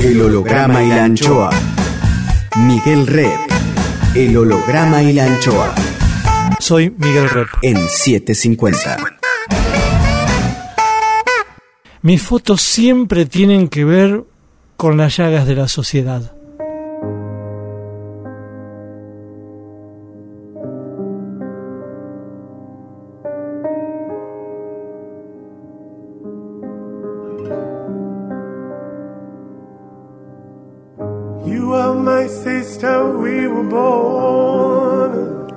[0.00, 1.50] El holograma y la anchoa.
[2.56, 3.36] Miguel Red.
[4.14, 5.74] El holograma y la anchoa.
[6.60, 7.48] Soy Miguel Rep.
[7.62, 8.96] En 750.
[12.02, 14.22] Mis fotos siempre tienen que ver
[14.76, 16.37] con las llagas de la sociedad.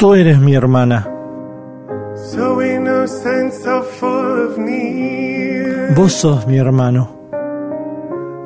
[0.01, 1.07] Tú eres mi hermana.
[5.95, 7.07] Vos sos mi hermano.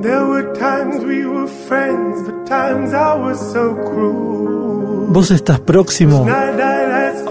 [0.01, 5.07] There were times we were friends, but times I was so cruel.
[5.13, 6.27] Vos estás próximo,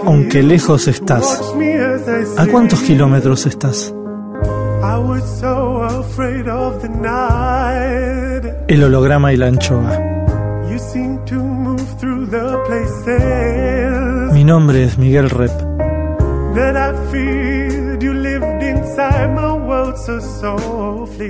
[0.03, 1.53] aunque lejos estás.
[2.39, 3.93] ¿A cuántos kilómetros estás?
[8.67, 10.15] El holograma y la anchoa.
[14.45, 15.49] Mi nombre es Miguel Rep.
[16.53, 18.03] that I feared.
[18.03, 21.29] You lived inside my world so softly,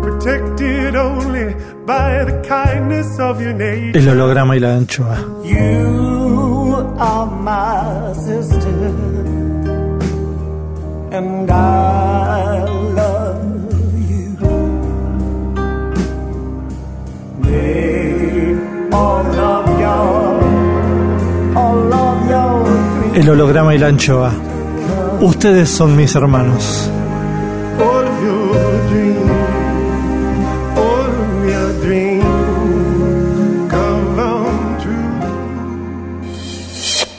[0.00, 3.98] protected only by the kindness of your nature.
[3.98, 5.18] El holograma y la anchoa.
[5.44, 8.94] You are my sister,
[11.12, 12.07] and I
[23.18, 24.32] El holograma y la anchoa.
[25.20, 26.88] Ustedes son mis hermanos.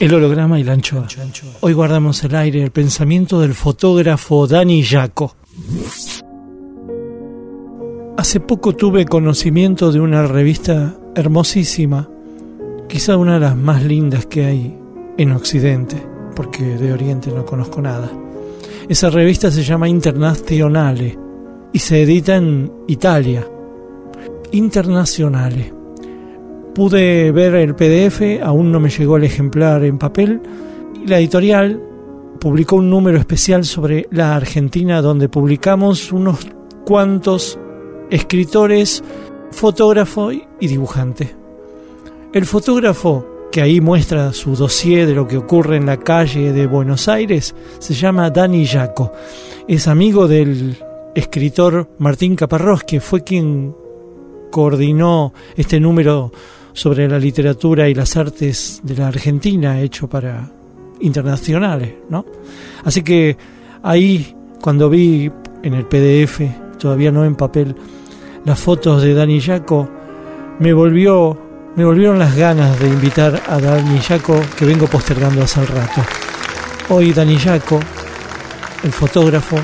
[0.00, 1.06] El holograma y la anchoa.
[1.60, 5.36] Hoy guardamos el aire el pensamiento del fotógrafo Dani Jaco.
[8.16, 12.08] Hace poco tuve conocimiento de una revista hermosísima,
[12.88, 14.79] quizá una de las más lindas que hay
[15.20, 16.02] en Occidente,
[16.34, 18.10] porque de Oriente no conozco nada.
[18.88, 21.18] Esa revista se llama Internazionale
[21.74, 23.46] y se edita en Italia.
[24.52, 25.74] Internazionale.
[26.74, 30.40] Pude ver el PDF, aún no me llegó el ejemplar en papel,
[31.04, 31.78] la editorial
[32.40, 36.48] publicó un número especial sobre la Argentina donde publicamos unos
[36.86, 37.58] cuantos
[38.08, 39.04] escritores,
[39.50, 41.36] fotógrafo y dibujante.
[42.32, 46.66] El fotógrafo que ahí muestra su dossier de lo que ocurre en la calle de
[46.66, 49.12] Buenos Aires se llama Dani Jaco.
[49.66, 50.76] Es amigo del
[51.14, 53.74] escritor Martín Caparrós, que fue quien
[54.50, 56.32] coordinó este número
[56.72, 60.50] sobre la literatura y las artes de la Argentina hecho para
[61.00, 62.24] internacionales, ¿no?
[62.84, 63.36] Así que
[63.82, 65.30] ahí cuando vi
[65.62, 66.40] en el PDF,
[66.78, 67.74] todavía no en papel,
[68.44, 69.88] las fotos de Dani Jaco,
[70.58, 75.64] me volvió me volvieron las ganas de invitar a Dani Jaco que vengo postergando hace
[75.64, 76.02] rato.
[76.88, 77.80] Hoy Dani Jaco,
[78.82, 79.56] el fotógrafo,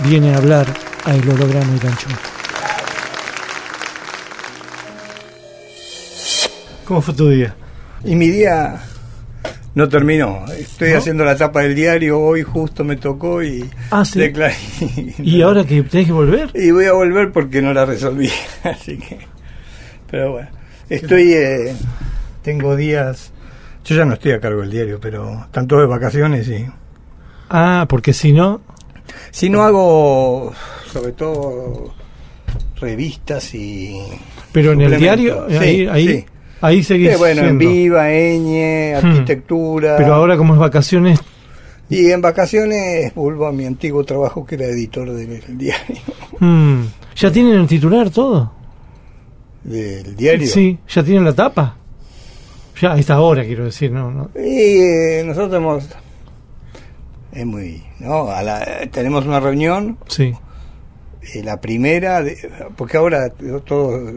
[0.00, 0.66] viene a hablar
[1.04, 2.08] a el holograma y gancho.
[6.84, 7.54] ¿Cómo fue tu día?
[8.04, 8.82] Y mi día
[9.74, 10.44] no terminó.
[10.56, 10.98] Estoy ¿No?
[10.98, 14.18] haciendo la tapa del diario, hoy justo me tocó y Ah, sí.
[14.20, 14.54] declaré.
[15.18, 16.50] ¿Y ahora que tenés que volver?
[16.54, 18.30] Y voy a volver porque no la resolví.
[18.64, 19.18] Así que.
[20.10, 20.48] Pero bueno.
[20.88, 21.32] Estoy.
[21.32, 21.74] eh,
[22.42, 23.32] tengo días.
[23.84, 26.66] Yo ya no estoy a cargo del diario, pero están todos de vacaciones y.
[27.50, 28.60] Ah, porque si no,
[29.30, 30.52] Si no hago.
[30.92, 31.92] Sobre todo.
[32.80, 33.96] Revistas y.
[34.52, 36.24] pero en el diario, Sí, ahí, ahí, sí.
[36.60, 37.58] ahí seguís Eh, bueno, en.
[37.58, 39.06] Viva, Eñe, Hmm.
[39.06, 39.96] Arquitectura.
[39.96, 41.20] Pero ahora como es vacaciones,
[41.90, 45.96] Y en vacaciones vuelvo a mi antiguo trabajo que era editor del diario.
[46.40, 46.82] mm,
[47.16, 48.52] ¿ya tienen el titular todo?
[49.64, 50.46] Del diario.
[50.46, 51.76] Sí, ¿ya tienen la tapa?
[52.80, 54.30] Ya a esta hora quiero decir, no, no.
[54.34, 55.88] Y eh, nosotros hemos.
[57.32, 57.82] Es muy.
[58.00, 58.28] ¿no?
[58.28, 60.34] A la- tenemos una reunión, Sí.
[61.34, 62.36] eh, la primera, de-
[62.76, 63.30] porque ahora
[63.64, 64.12] todo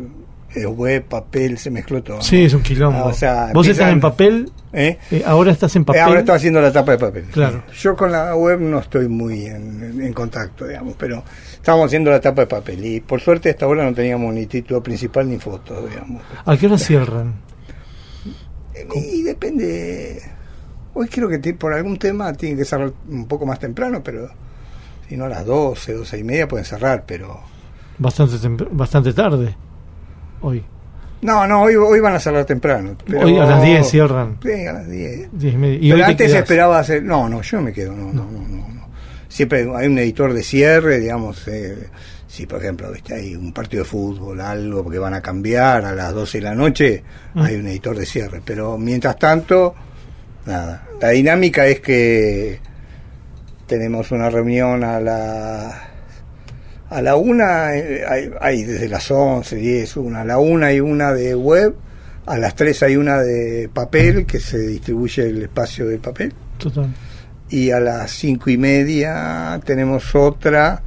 [0.55, 2.21] web, papel, se mezcló todo.
[2.21, 2.99] Sí, es un quilombo.
[2.99, 4.97] Ah, o sea, Vos estás en papel, ¿Eh?
[5.11, 6.01] eh, ahora estás en Eh, papel.
[6.01, 7.25] ahora estoy haciendo la tapa de papel.
[7.25, 7.63] Claro.
[7.77, 11.23] Yo con la web no estoy muy en, contacto, digamos, pero
[11.53, 12.85] estábamos haciendo la tapa de papel.
[12.85, 16.23] Y por suerte hasta ahora no teníamos ni título principal ni fotos, digamos.
[16.45, 17.35] ¿A qué hora cierran?
[18.95, 20.21] Y depende.
[20.93, 24.29] Hoy creo que por algún tema tiene que cerrar un poco más temprano, pero
[25.07, 27.39] si no a las 12, 12 y media pueden cerrar, pero.
[27.99, 28.35] Bastante,
[28.71, 29.55] bastante tarde.
[30.41, 30.63] Hoy.
[31.21, 32.95] No, no, hoy, hoy van a cerrar temprano.
[33.05, 34.37] pero- Hoy a las 10 cierran.
[34.41, 35.29] Sí, a las 10.
[35.31, 35.87] 10 y.
[35.87, 37.01] Y pero antes esperaba hacer.
[37.03, 38.67] No, no, yo me quedo, no, no, no, no.
[38.69, 38.87] no.
[39.27, 41.87] siempre hay un editor de cierre, digamos, eh,
[42.27, 43.13] si por ejemplo ¿viste?
[43.15, 46.55] hay un partido de fútbol, algo porque van a cambiar a las 12 de la
[46.55, 47.41] noche, Mm.
[47.41, 49.73] hay un editor de cierre, pero mientras tanto,
[50.45, 52.59] nada, la dinámica es que
[53.65, 55.86] tenemos una reunión a la
[56.89, 60.79] a la una eh, hay, hay desde las 11, 10, una a la una hay
[60.79, 61.75] una de web,
[62.25, 66.93] a las 3 hay una de papel que se distribuye el espacio de papel Total.
[67.49, 70.81] y a las cinco y media tenemos otra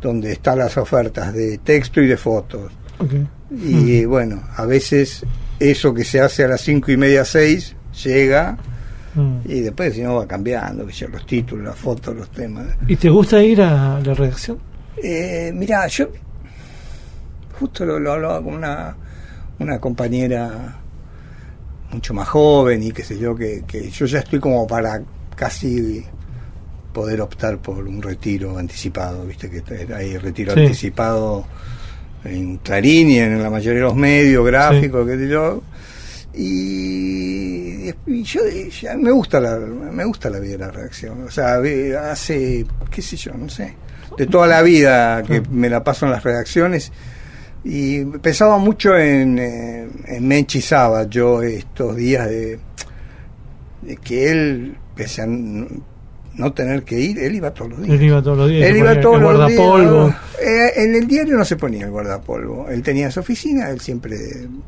[0.00, 2.72] donde están las ofertas de texto y de fotos.
[2.98, 3.12] Ok.
[3.50, 5.24] Y bueno, a veces
[5.58, 7.74] eso que se hace a las cinco y media, seis,
[8.04, 8.58] llega
[9.16, 9.38] Mm.
[9.46, 12.66] y después si no va cambiando, los títulos, las fotos, los temas.
[12.86, 14.58] ¿Y te gusta ir a la redacción?
[15.02, 16.08] Eh, mira, yo
[17.58, 18.96] justo lo, lo hablaba con una,
[19.58, 20.76] una compañera
[21.92, 25.02] mucho más joven y qué sé yo, que, que yo ya estoy como para
[25.34, 26.04] casi
[26.92, 29.62] poder optar por un retiro anticipado, viste que
[29.94, 30.60] hay retiro Sí.
[30.60, 31.44] anticipado
[32.24, 35.62] en Clarín y en la mayoría de los medios gráficos, qué sé yo.
[36.34, 38.40] Y, y yo,
[38.82, 41.56] ya me gusta la me gusta la vida de la redacción o sea
[42.10, 43.74] hace qué sé yo no sé
[44.16, 46.92] de toda la vida que me la paso en las redacciones
[47.64, 52.58] y pensaba mucho en, eh, en Menchi Saba yo estos días de,
[53.82, 58.02] de que él pese a no tener que ir él iba todos los días Él
[58.06, 58.68] iba todos los días.
[58.68, 60.04] él iba todos el los guardapolvo.
[60.06, 60.16] días.
[60.42, 62.68] Eh, en el diario no se ponía el guardapolvo.
[62.68, 64.18] Él tenía su oficina, él siempre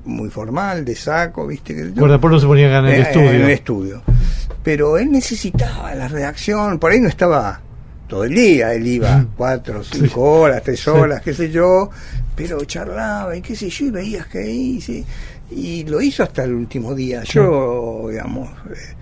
[0.06, 1.75] muy formal, de saco, ¿viste?
[1.75, 3.31] que yo- Guardapolvo se ponía acá en el Eh, estudio.
[3.31, 4.03] En el estudio.
[4.65, 7.61] Pero él necesitaba la redacción, por ahí no estaba
[8.08, 10.90] todo el día, él iba cuatro, cinco horas, tres Sí.
[10.90, 11.90] horas, qué sé yo,
[12.34, 15.05] pero charlaba y qué sé yo, y veías que ahí, sí,
[15.50, 17.22] y lo hizo hasta el último día.
[17.25, 18.94] Yo, digamos, eh,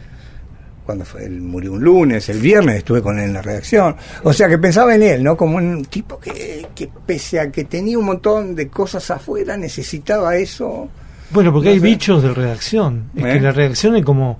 [0.84, 3.96] cuando fue, él murió un lunes, el viernes estuve con él en la redacción.
[4.22, 5.36] O sea que pensaba en él, ¿no?
[5.36, 10.36] Como un tipo que, que pese a que tenía un montón de cosas afuera, necesitaba
[10.36, 10.88] eso.
[11.30, 11.86] Bueno, porque No hay sé.
[11.86, 13.10] bichos de redacción.
[13.16, 13.32] Es ¿Eh?
[13.32, 14.38] que la redacción es como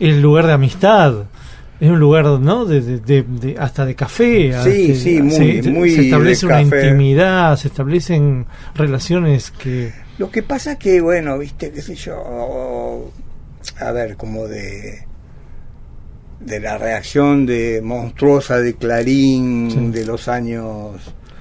[0.00, 1.12] el lugar de amistad.
[1.78, 2.64] Es un lugar, ¿no?
[2.64, 4.50] De, de- de- hasta de café.
[4.50, 6.86] Sí, hasta- sí, muy- se, muy se establece una café.
[6.86, 9.92] intimidad, se establecen relaciones que...
[10.18, 13.10] Lo que pasa que, bueno, viste, qué sé yo,
[13.80, 15.04] a ver, como de
[16.40, 19.98] de la reacción de monstruosa de Clarín Sí.
[19.98, 20.92] de los años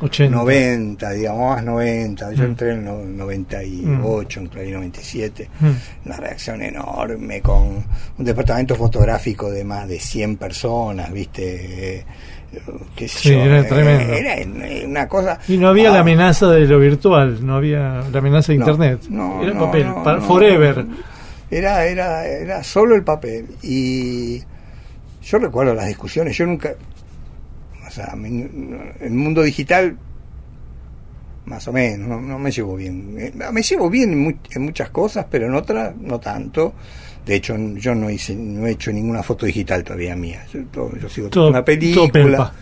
[0.06, 0.36] 80.
[0.36, 2.32] 90, digamos, más 90.
[2.34, 2.46] Yo Mm.
[2.46, 5.50] entré en el 98, en Clarín 97.
[5.60, 6.08] Mm.
[6.08, 7.84] Una reacción enorme con
[8.18, 11.98] un departamento fotográfico de más de 100 personas, ¿viste?
[12.00, 12.06] Eh,
[12.96, 14.14] qué sé Sí, yo, era tremendo.
[14.14, 15.40] Era en- una cosa...
[15.48, 18.66] Y no había Ah, la amenaza de lo virtual, no había la amenaza de No,
[18.66, 19.02] internet.
[19.10, 20.26] no, Era no, papel, no, para- no.
[20.26, 20.86] forever.
[21.52, 23.48] Era, era, era solo el papel.
[23.62, 24.42] Y
[25.24, 26.74] yo recuerdo las discusiones, yo nunca,
[27.96, 28.14] sea,
[29.00, 29.98] el mundo digital,
[31.46, 33.16] más o menos, no, no me llevo bien.
[33.20, 36.74] Eh, Me llevo bien en, en muchas cosas, pero en otras no tanto.
[37.26, 40.46] De hecho, yo no hice, no he hecho ninguna foto digital todavía mía.
[40.54, 42.54] Yo, todo- yo sigo Todo- una película.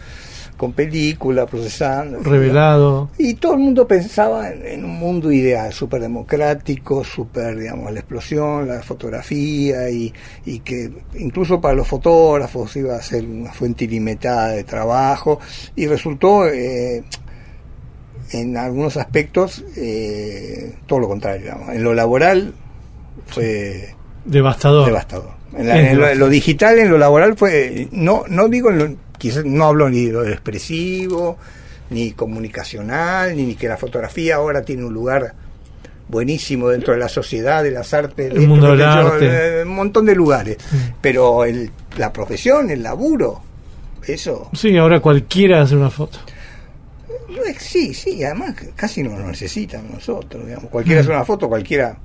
[0.64, 2.20] Con película, procesando.
[2.20, 3.10] Revelado.
[3.18, 8.00] Y todo el mundo pensaba en, en un mundo ideal, súper democrático, súper, digamos, la
[8.00, 10.14] explosión, la fotografía, y,
[10.46, 15.40] y que incluso para los fotógrafos iba a ser una fuente ilimitada de trabajo,
[15.76, 17.04] y resultó, eh,
[18.32, 21.70] en algunos aspectos, eh, todo lo contrario, digamos.
[21.70, 22.54] En lo laboral
[23.28, 23.94] fue
[24.26, 24.86] Devastador.
[24.88, 25.32] devastador.
[25.56, 29.46] En, la- en lo digital, en lo laboral fue, no, no digo, en lo- quizás
[29.46, 31.38] no hablo ni de lo expresivo,
[31.90, 35.34] ni comunicacional, ni, ni que la fotografía ahora tiene un lugar
[36.10, 39.60] buenísimo dentro de la sociedad, de las artes, El de mundo del yo, arte.
[39.62, 40.58] eh, un montón de lugares.
[40.72, 40.76] Mm.
[41.00, 43.42] Pero el, la profesión, el laburo,
[44.06, 46.20] eso, Sí, ahora cualquiera hace una foto.
[47.60, 50.70] sí, sí, además casi no lo necesitan nosotros, digamos.
[50.70, 51.04] Cualquiera Mm.
[51.06, 51.98] hace una foto, cualquiera,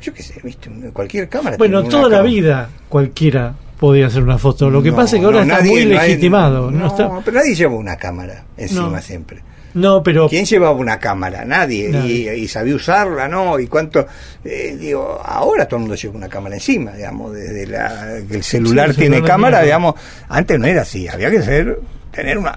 [0.00, 1.56] yo qué sé, viste, cualquier cámara.
[1.58, 2.22] Bueno, toda la cámara.
[2.22, 4.70] vida cualquiera podía hacer una foto.
[4.70, 6.70] Lo que No, pasa es que ahora no, está nadie- muy legitimado.
[6.70, 9.40] No, No, está- pero nadie lleva una cámara encima siempre.
[9.74, 11.44] no, pero ¿Quién llevaba una cámara?
[11.44, 11.88] Nadie.
[11.88, 12.36] Nadie.
[12.36, 13.58] Y, y sabía usarla, ¿no?
[13.58, 14.06] Y cuánto.
[14.44, 17.32] eh, digo, ahora todo el mundo lleva una cámara encima, digamos.
[17.32, 19.94] Desde la, que el celular Sí, tiene cámara, digamos.
[20.28, 21.08] Antes no era así.
[21.08, 21.80] Había que ser,
[22.12, 22.56] tener una.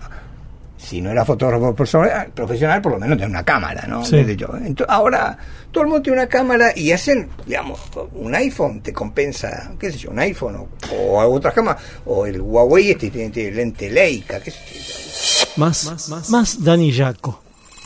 [0.85, 4.05] Si no era fotógrafo profesional, profesional, por lo menos tener una cámara, ¿no?
[4.05, 4.17] Sí.
[4.35, 4.47] Yo.
[4.49, 5.37] Ento- ahora
[5.71, 7.79] todo el mundo tiene una cámara y hacen, digamos,
[8.13, 12.39] un iPhone te compensa, qué sé yo, un iPhone o, o otras cámaras, o el
[12.39, 15.47] Huawei este tiene, tiene lente Leica, qué sé yo.
[15.57, 17.41] Más, más, más Dani Yaco.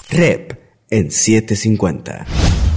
[0.09, 0.53] Rep
[0.89, 2.25] en 750.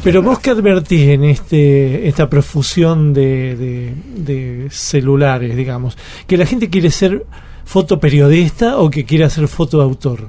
[0.05, 6.45] Pero vos qué advertís en este esta profusión de, de- de celulares, digamos, que la
[6.47, 7.25] gente quiere ser
[7.64, 10.28] fotoperiodista o que quiere hacer foto de autor?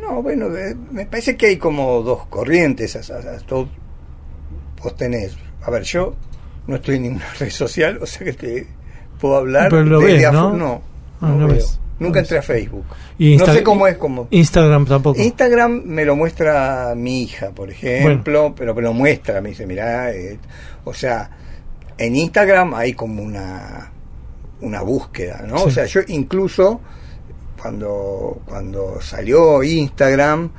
[0.00, 0.48] No, bueno,
[0.90, 2.92] me parece que hay como dos corrientes.
[2.92, 3.68] sea, o sea, todo-
[4.82, 5.36] vos tenés.
[5.62, 6.14] A ver, yo
[6.66, 8.66] no estoy en ninguna red social, o sea que te
[9.20, 9.68] puedo hablar.
[9.70, 10.54] Pero lo ves, ¿no?
[10.56, 10.82] No,
[11.20, 11.56] Ah, no no veo.
[11.56, 12.86] ves, Nunca entré a Facebook.
[13.18, 14.26] Y no sé cómo es como.
[14.30, 15.20] Instagram tampoco.
[15.20, 20.10] Instagram me lo muestra mi hija, por ejemplo, pero me lo muestra, me dice, mirá,
[20.10, 20.38] eh",
[20.84, 21.30] o sea,
[21.98, 23.92] en Instagram hay como una
[24.60, 25.58] una búsqueda, ¿no?
[25.58, 25.64] Sí.
[25.66, 26.80] O sea, yo incluso
[27.60, 30.50] cuando cuando salió Instagram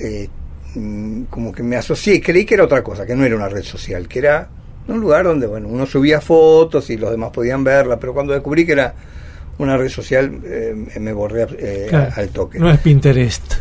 [0.00, 0.28] eh,
[0.74, 3.62] mm, como que me asocié, creí que era otra cosa, que no era una red
[3.62, 4.48] social, que era
[4.88, 8.66] un lugar donde bueno, uno subía fotos y los demás podían verla, pero cuando descubrí
[8.66, 8.94] que era
[9.58, 12.58] una red social eh, me borré eh, Claro, al toque.
[12.58, 13.54] No es Pinterest.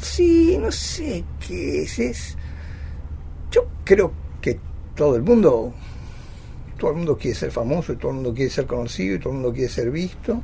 [0.00, 2.36] Sí, no sé qué es, es.
[3.50, 4.58] Yo creo que
[4.94, 5.72] todo el mundo,
[6.82, 9.28] todo el mundo quiere ser famoso y todo el mundo quiere ser conocido y todo
[9.30, 10.42] el mundo quiere ser visto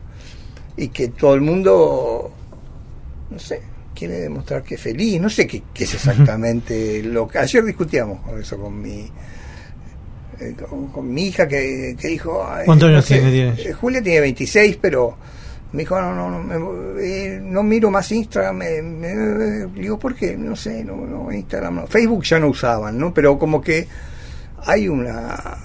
[0.76, 2.30] y que todo el mundo,
[3.28, 3.60] no sé,
[3.92, 5.20] quiere demostrar que es feliz.
[5.20, 7.38] No sé qué, qué es exactamente lo que.
[7.40, 9.10] Ayer discutíamos con eso con mi.
[10.38, 13.72] eh, Con, con mi hija que, que dijo "Ay, ¿Cuántos no años sé, tiene, eh,
[13.72, 15.16] Julia tiene 26 pero
[15.72, 18.56] me dijo, no, no, no, me- eh, no miro más Instagram.
[18.58, 20.36] Me, me- digo, ¿por qué?
[20.36, 21.86] No sé, no, no, Instagram no.
[21.88, 23.12] Facebook ya no usaban, ¿no?
[23.12, 23.88] Pero como que
[24.64, 25.64] hay una.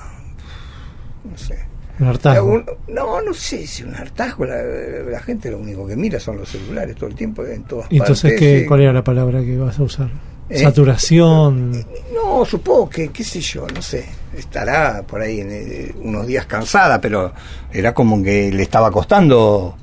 [1.29, 1.57] No sé.
[1.99, 2.45] Un hartazgo.
[2.53, 4.45] Un- no, no sé si un hartazgo.
[4.45, 7.87] La, la gente lo único que mira son los celulares todo el tiempo, en todas
[7.91, 8.39] ¿Y entonces partes.
[8.61, 10.09] qué, cuál era la palabra que vas a usar?
[10.49, 10.59] ¿Eh?
[10.59, 11.85] Saturación.
[12.13, 14.05] No, supongo que, qué sé yo, no sé.
[14.35, 17.31] Estará por ahí en eh, unos días cansada, pero
[17.71, 19.77] era como que le estaba costando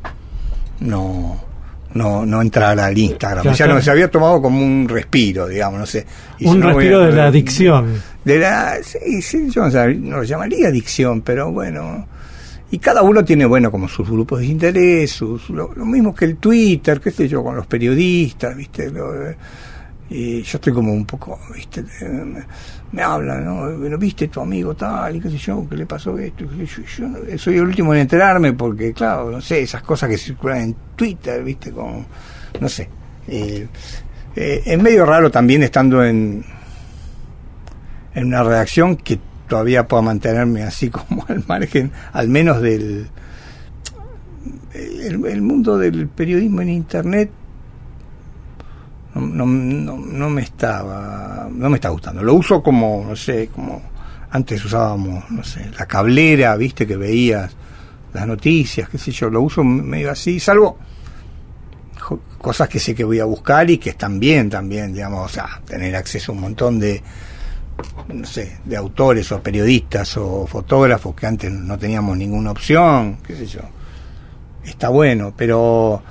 [0.81, 1.41] no
[1.95, 3.45] no no entrar al Instagram.
[3.45, 3.83] Ya no claro.
[3.83, 6.07] se había tomado como un respiro, digamos, no sé.
[6.39, 8.03] Y Un no respiro a- de la adicción.
[8.25, 12.07] de la sí, sí, yo no, sab- no lo llamaría adicción, pero bueno.
[12.73, 16.25] Y cada uno tiene, bueno, como sus grupos de interés, sus, lo, lo mismo que
[16.27, 18.91] el Twitter, qué sé yo, con los periodistas, ¿viste?
[18.91, 19.13] Lo,
[20.11, 21.85] eh, yo estoy como un poco, ¿viste?
[22.01, 22.43] Eh, Me,
[22.93, 23.79] me hablan, ¿no?
[23.79, 25.15] Bueno, ¿viste tu amigo tal?
[25.17, 26.45] Y qué sé yo, ¿qué le pasó esto?
[26.45, 30.09] Y Yo, yo no- soy el último en enterarme porque, claro, no sé, esas cosas
[30.11, 31.71] que circulan en Twitter, ¿viste?
[31.71, 32.05] Con,
[32.61, 32.89] no sé.
[33.29, 33.69] Eh,
[34.35, 36.45] eh, es medio raro también estando en,
[38.15, 43.09] en una redacción que todavía pueda mantenerme así como al margen, al menos del
[44.75, 47.31] el, el mundo del periodismo en internet
[49.15, 53.83] no, no, no, me estaba no me está gustando lo uso como no sé como
[54.31, 57.55] antes usábamos no sé la cablera viste que veías
[58.13, 60.79] las noticias qué sé yo lo uso medio así salvo
[62.39, 65.61] cosas que sé que voy a buscar y que están bien también digamos o sea
[65.65, 67.03] tener acceso a un montón de
[68.09, 73.37] no sé, de autores o periodistas o fotógrafos que antes no teníamos ninguna opción, qué
[73.37, 73.61] sé yo.
[74.65, 76.03] Está bueno, pero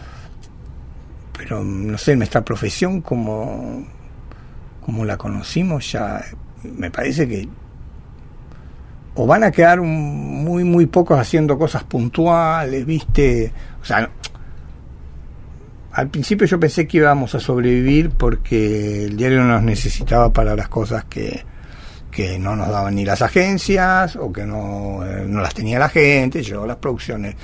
[1.49, 3.83] pero no sé, nuestra profesión como
[4.85, 6.23] como la conocimos ya
[6.61, 7.49] me parece que
[9.15, 13.51] o van a quedar muy muy pocos haciendo cosas puntuales, ¿viste?
[13.81, 14.11] O sea,
[15.91, 20.69] al principio yo pensé que íbamos a sobrevivir porque el diario nos necesitaba para las
[20.69, 21.43] cosas que,
[22.11, 25.89] que no nos daban ni las agencias o que no, eh, no las tenía la
[25.89, 27.35] gente, yo las producciones,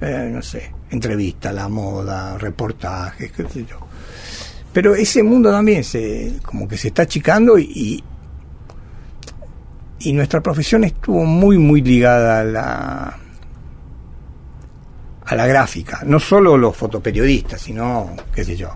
[0.00, 3.78] eh, no sé, entrevistas, la moda, reportajes, qué sé yo.
[4.72, 8.02] Pero ese mundo también se, como que se está achicando y,
[10.00, 13.18] y nuestra profesión estuvo muy, muy ligada a la,
[15.26, 18.70] a la gráfica, no solo los fotoperiodistas, sino, qué sé yo,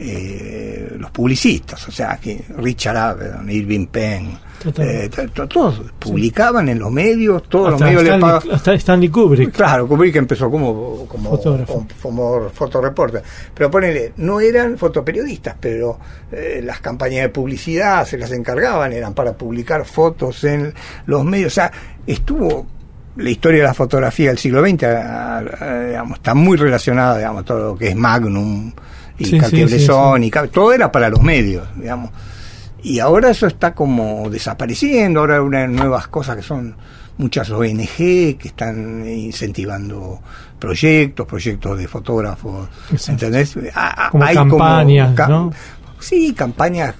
[0.00, 4.38] eh, los publicistas, o sea, que Richard Avedon, Irving Penn,
[4.78, 8.56] eh, to- to- todos publicaban en los medios, todos los Hasta medios les Stanley, pagaban.
[8.56, 9.52] hasta Stanley Kubrick.
[9.52, 11.72] Claro, Kubrick empezó como, como, Fotógrafo.
[11.74, 13.22] como, como fotoreporter.
[13.54, 15.98] Pero ponele, no eran fotoperiodistas, pero
[16.32, 20.74] eh, las campañas de publicidad se las encargaban, eran para publicar fotos en
[21.06, 21.52] los medios.
[21.52, 21.70] O sea,
[22.06, 22.66] estuvo
[23.16, 27.44] la historia de la fotografía del siglo XX, a- a- digamos, está muy relacionada, digamos,
[27.44, 28.72] todo lo que es Magnum
[29.18, 32.10] y Sí, sí, sí, y todo era para los medios, digamos.
[32.82, 36.76] Y ahora eso está como desapareciendo, ahora hay unas nuevas cosas que son
[37.18, 40.20] muchas ONG que están incentivando
[40.58, 43.26] proyectos, proyectos de fotógrafos, Exacto.
[43.26, 43.56] ¿entendés?
[43.74, 45.52] Ah, Como hay campañas, ca- ¿no?
[45.98, 46.94] Sí, campañas,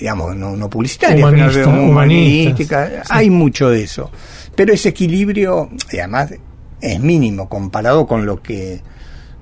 [0.00, 3.00] digamos, no, no publicitarias, Humanista- sino humanistas, sí.
[3.10, 4.10] hay mucho de eso.
[4.56, 6.34] Pero ese equilibrio, y además,
[6.80, 8.80] es mínimo comparado con lo que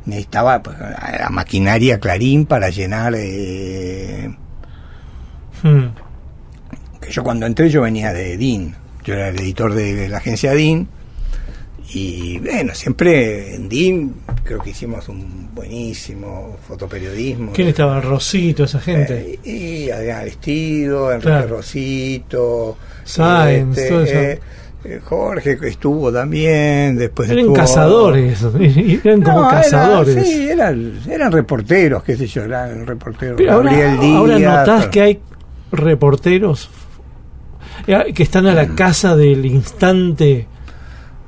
[0.09, 3.15] necesitaba pues, la maquinaria Clarín para llenar...
[3.17, 4.35] Eh,
[5.63, 5.87] Mm.
[7.01, 8.75] que yo cuando entré yo venía de DIN,
[9.05, 10.87] yo era el editor de la agencia DIN
[11.93, 17.53] Y bueno, siempre en DIN creo que hicimos un buenísimo fotoperiodismo.
[17.55, 18.01] ¿Quién estaba?
[18.01, 19.39] Rosito, esa gente.
[19.45, 19.51] Eh,
[19.87, 21.49] y Adrián Aristido, Enrique Claro.
[21.57, 24.15] Rosito, Sáenz, este, todo eso.
[24.15, 24.41] eh,
[25.05, 28.43] Jorge que estuvo también, después Eran estuvo- cazadores,
[29.05, 30.27] eran como era- cazadores.
[30.27, 33.37] sí, eran, eran reporteros, qué sé yo, eran reporteros.
[33.37, 35.21] Pero ahora, ahora notás pero- que hay
[35.73, 36.71] reporteros
[37.87, 38.57] eh, que están a Mm.
[38.57, 40.47] la casa del instante,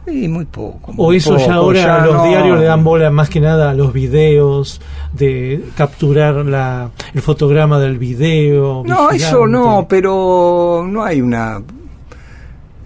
[0.07, 0.93] Sí, muy poco.
[0.97, 3.75] o eso ya ahora ya los no- diarios le dan bola más que nada a
[3.75, 4.81] los videos,
[5.13, 8.83] de capturar la, el fotograma del video.
[8.87, 9.17] No, vigilante.
[9.17, 11.61] eso no, pero no hay una.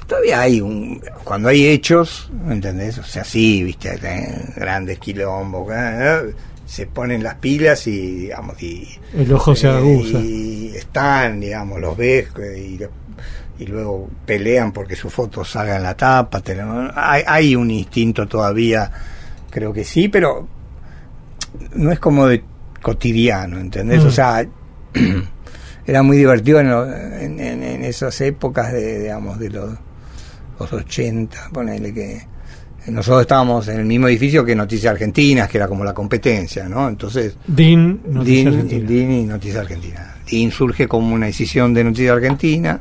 [0.06, 1.00] Todavía hay un.
[1.24, 2.98] Cuando hay hechos, ¿me ¿entendés?
[2.98, 3.98] O sea, sí, viste,
[4.56, 6.34] grandes quilombos, eh,
[6.66, 8.88] se ponen las pilas y, digamos, y.
[9.16, 10.18] El ojo se eh, aguza.
[10.20, 12.58] Y están, digamos, los ves eh,
[13.58, 16.42] y, y luego pelean porque su foto salga en la tapa.
[16.94, 18.90] hay, hay un instinto todavía,
[19.50, 20.46] creo que sí, pero
[21.74, 22.42] no es como de
[22.82, 24.02] cotidiano, ¿entendés?
[24.02, 24.06] Mm.
[24.06, 24.44] O sea,
[25.86, 29.70] era muy divertido en, lo- en- en- en esas épocas de, digamos, de los,
[30.58, 32.34] los 80, ponele que
[32.86, 36.88] nosotros estábamos en el mismo edificio que Noticias Argentinas, que era como la competencia, ¿no?
[36.88, 38.88] Entonces, DIN, Noticias DIN, Argentinas.
[38.88, 40.16] DIN y Noticias Argentina.
[40.30, 42.80] DIN surge como una decisión de Noticias Argentina,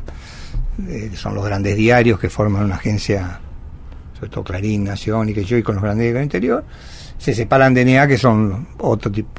[0.87, 3.39] eh, son los grandes diarios que forman una agencia,
[4.17, 6.65] sobre todo Clarín, Nación y que yo, y con los grandes diarios del interior,
[7.17, 9.29] se separan de NEA, que son otro tipo,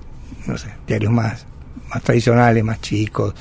[0.47, 1.45] no sé, diarios más,
[1.91, 3.35] más tradicionales, más chicos,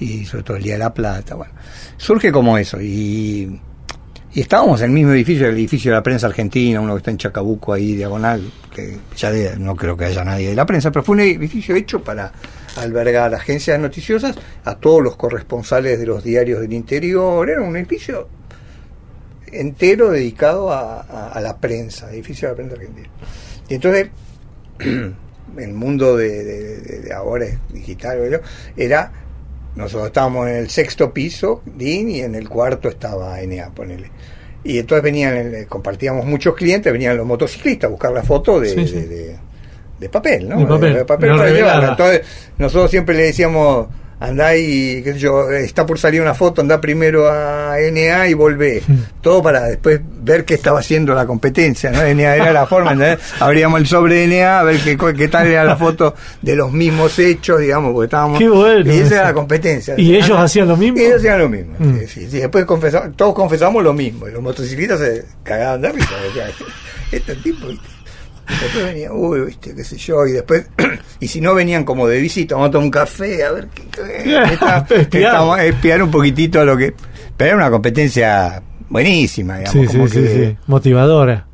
[0.00, 1.52] y sobre todo el Día de la Plata, bueno.
[1.96, 3.60] Surge como eso, y,
[4.34, 7.12] y estábamos en el mismo edificio, el edificio de la prensa argentina, uno que está
[7.12, 11.04] en Chacabuco ahí, diagonal, que ya no creo que haya nadie de la prensa, pero
[11.04, 12.32] fue un edificio hecho para
[12.76, 18.28] albergar agencias noticiosas a todos los corresponsales de los diarios del interior, era un edificio
[19.46, 23.08] entero dedicado a, la prensa, edificio de la prensa argentina.
[23.68, 24.08] Y entonces,
[25.58, 28.40] el mundo de ahora es digital, ¿verdad?
[28.76, 29.12] era,
[29.76, 34.10] nosotros estábamos en el sexto piso, DIN, y en el cuarto estaba NA, ponele.
[34.62, 38.68] Y entonces venían, eh, compartíamos muchos clientes, venían los motociclistas a buscar la foto de,
[38.70, 38.94] Sí, sí.
[38.94, 39.36] de- de-
[40.00, 40.56] de papel, ¿no?
[40.58, 41.88] De papel, para llevarla.
[41.90, 42.20] Entonces,
[42.58, 43.88] nosotros siempre le decíamos,
[44.20, 48.34] andá y, qué sé yo, está por salir una foto, andá primero a NA y
[48.34, 48.82] volvé.
[49.20, 51.98] Todo para después ver qué estaba haciendo la competencia, ¿no?
[52.02, 53.18] NA era la forma, ¿entendés?
[53.40, 57.18] Abríamos el sobre NA, a ver qué, qué tal era la foto de los mismos
[57.18, 58.38] hechos, digamos, porque estábamos...
[58.38, 59.14] Qué bueno Y esa eso.
[59.14, 59.94] era la competencia.
[59.96, 60.98] ¿Y ellos hacían lo mismo?
[60.98, 61.74] Y ellos hacían lo mismo.
[61.78, 61.98] Mm.
[62.00, 62.38] sí, sí, sí.
[62.38, 64.28] Después confesamos, todos confesamos lo mismo.
[64.28, 66.10] Y los motociclistas se cagaban de risa.
[67.12, 67.66] Este tipo,
[68.48, 70.66] después venía, uy, viste, qué sé yo, y después,
[71.20, 73.82] y si no venían como de visita, vamos a tomar un café, a ver qué,
[73.90, 74.86] qué- está-
[75.18, 76.94] estamos a espiar un poquitito lo que.
[77.36, 80.46] Pero era una competencia buenísima, digamos, Sí, sí, como sí, que.
[80.50, 81.46] sí, motivadora.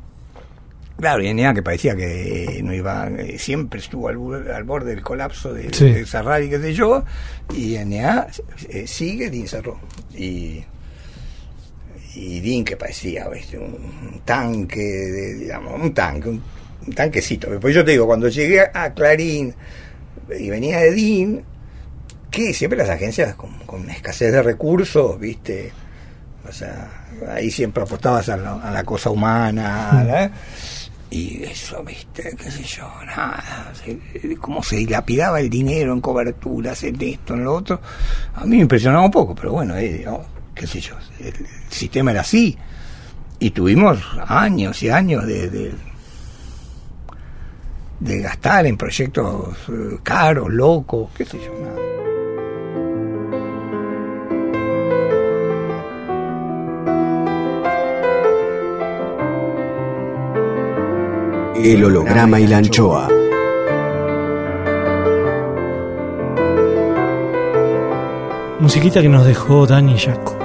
[0.99, 4.17] Claro, y NA que parecía que no iba, eh, siempre estuvo al,
[4.63, 5.91] borde del colapso de, Sí.
[5.91, 7.03] de cerrar y qué sé yo,
[7.57, 8.27] y NA
[8.69, 9.79] eh, sigue, DIN cerró.
[10.15, 10.63] Y,
[12.13, 13.57] y DIN que parecía ¿viste?
[13.57, 16.41] un tanque, de, digamos, un tanque, un, un
[16.95, 17.47] tanquecito.
[17.59, 19.53] Pues yo te digo, cuando llegué a Clarín
[20.37, 21.43] y venía de DIN,
[22.29, 25.71] que siempre las agencias con, escasez de recursos, viste,
[26.47, 30.31] o sea, ahí siempre apostabas a la, a la cosa humana, la-
[31.11, 33.73] y eso, viste, qué sé yo, nada,
[34.39, 37.81] cómo se dilapidaba el dinero en coberturas, en esto, en lo otro,
[38.33, 40.05] a mí me impresionaba un poco, pero bueno, eh,
[40.55, 41.33] qué sé yo, el,
[41.69, 42.57] sistema era así,
[43.39, 45.73] y tuvimos años y años de,
[48.01, 51.79] de gastar en proyectos eh, caros, locos, qué sé yo, nada.
[61.63, 63.07] El holograma y la anchoa.
[68.59, 70.41] Musiquita que nos dejó Dani Yaco.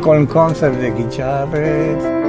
[0.00, 2.21] con concert de Guicharres.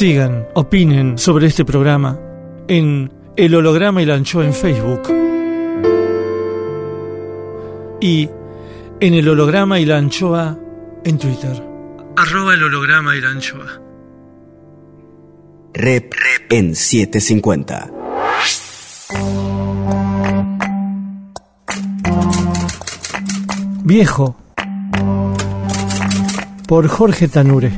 [0.00, 2.18] Sigan, opinen sobre este programa
[2.68, 5.02] en El Holograma y la Anchoa en Facebook
[8.00, 8.30] y
[8.98, 10.58] en El Holograma y la Anchoa
[11.04, 11.62] en Twitter.
[12.16, 13.78] Arroba el holograma y la anchoa.
[15.74, 17.90] Rep, Rep en 750.
[23.84, 24.34] Viejo
[26.66, 27.72] por Jorge Tanure.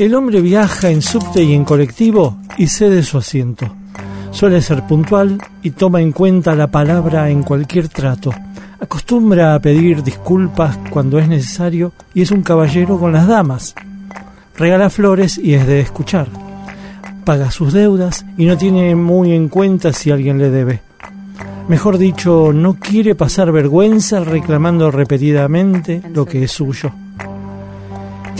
[0.00, 3.66] El hombre viaja en subte y en colectivo y cede su asiento.
[4.30, 8.32] Suele ser puntual y toma en cuenta la palabra en cualquier trato.
[8.80, 13.74] Acostumbra a pedir disculpas cuando es necesario y es un caballero con las damas.
[14.56, 16.28] Regala flores y es de escuchar.
[17.26, 20.80] Paga sus deudas y no tiene muy en cuenta si alguien le debe.
[21.68, 26.90] Mejor dicho, no quiere pasar vergüenza reclamando repetidamente lo que es suyo.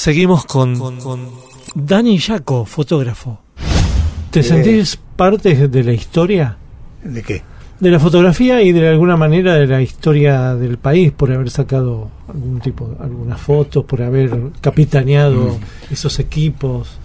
[0.00, 0.78] Seguimos con,
[1.74, 3.38] Dani Yaco, fotógrafo.
[4.30, 6.56] ¿Te sentís parte de la historia?
[7.04, 7.42] ¿De qué?
[7.78, 12.10] De la fotografía y de alguna manera de la historia del país por haber sacado
[12.28, 15.92] algún tipo, algunas fotos, por haber capitaneado mm.
[15.92, 16.96] esos equipos.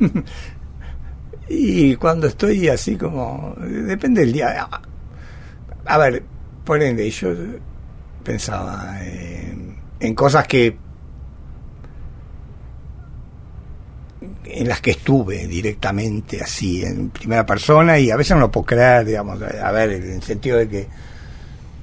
[1.48, 4.68] y cuando estoy así como, depende del día.
[5.84, 6.24] A ver,
[6.64, 7.28] por ende, yo
[8.24, 8.98] pensaba
[10.00, 10.85] en cosas que
[14.56, 18.64] en las que estuve directamente así en primera persona y a veces no lo puedo
[18.64, 20.88] creer digamos a ver en el sentido de que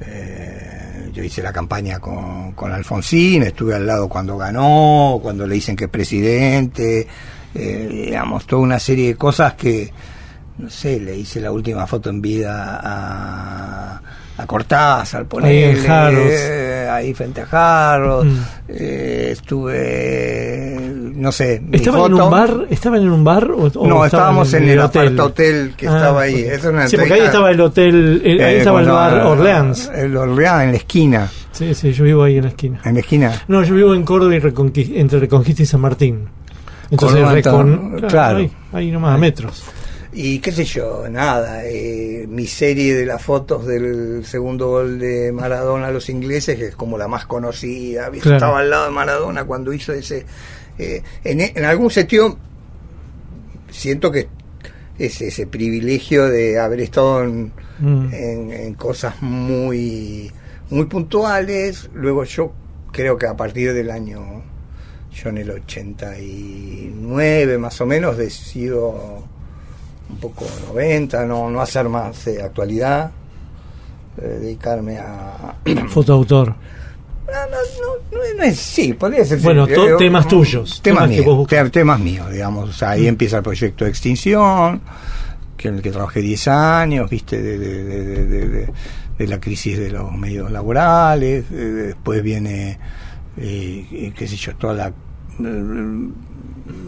[0.02, 5.56] eh, yo hice la campaña con, con Alfonsín estuve al lado cuando ganó cuando le
[5.56, 7.08] dicen que es presidente
[7.54, 9.92] eh, digamos toda una serie de cosas que
[10.58, 14.02] no sé le hice la última foto en vida a
[14.38, 17.46] a Cortázar, ponerle, eh, ahí frente a
[18.24, 18.40] Mm.
[18.70, 20.73] eh, estuve,
[21.24, 22.68] no sé, mi ¿Estaban en un bar?
[22.70, 25.18] ¿Estaban en un bar o, o No, estábamos en el, hotel?
[25.18, 26.34] hotel que Ah, estaba ahí.
[26.34, 26.40] ok.
[26.48, 29.26] Esa es una sí, porque ahí estaba el hotel, el- ahí eh, estaba el bar
[29.26, 29.90] Orleans.
[29.96, 32.82] El Orleans en la esquina, Sí, sí, yo vivo ahí en la esquina.
[32.84, 33.42] en la esquina.
[33.48, 34.38] No, yo vivo en Córdoba y
[35.00, 36.28] entre Reconquista y San Martín.
[36.92, 38.38] Entonces, Córdoba, Recon- está- claro.
[38.40, 39.64] ahí, ahí nomás, a metros.
[40.16, 45.32] Y qué sé yo, nada, eh, mi serie de las fotos del segundo gol de
[45.32, 48.12] Maradona a los ingleses, que es como la más conocida.
[48.12, 48.36] Claro.
[48.36, 50.26] estaba al lado de Maradona cuando hizo ese...
[50.78, 52.38] eh, en, en algún sentido,
[53.70, 54.28] siento que
[54.98, 58.14] es ese privilegio de haber estado en, Mm.
[58.14, 60.32] en, en cosas muy,
[60.70, 62.54] muy puntuales, luego yo
[62.92, 64.44] creo que a partir del año,
[65.12, 69.24] yo en el 89 más o menos, decido
[70.10, 73.12] un poco 90, no, no hacer más eh, actualidad,
[74.22, 75.56] eh, dedicarme a...
[75.90, 76.56] Fotoautor.
[77.34, 77.58] No, no,
[78.12, 79.40] no, no es- sí, podría ser.
[79.40, 79.44] sí.
[79.46, 82.70] Bueno, to- Eh, temas mm, tuyos, Temas, míos, te- temas míos, digamos.
[82.70, 84.82] O sea, ahí empieza el proyecto de extinción,
[85.58, 88.74] que en el que trabajé 10 años, viste, de, de- de- de- de- de-
[89.18, 91.46] de la crisis de los medios laborales.
[91.52, 92.78] eh, después viene,
[93.38, 94.94] eh, qué sé yo, toda la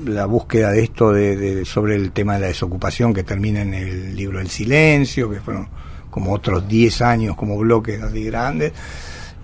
[0.05, 3.73] la búsqueda de esto de, de- sobre el tema de la desocupación que termina en
[3.73, 5.67] el libro El Silencio, que fueron
[6.09, 8.71] como otros 10 años como bloques así grandes.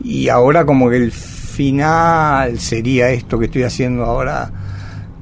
[0.03, 4.51] Y ahora como que el final sería esto que estoy haciendo ahora,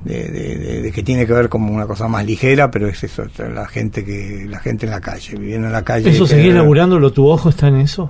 [0.05, 3.03] de, de- de- de que tiene que ver como una cosa más ligera, pero es
[3.03, 6.09] eso, la gente que la gente en la calle, viviendo en la calle.
[6.09, 7.11] ¿Eso seguís laburándolo?
[7.11, 8.09] ¿Tu ojo está en eso?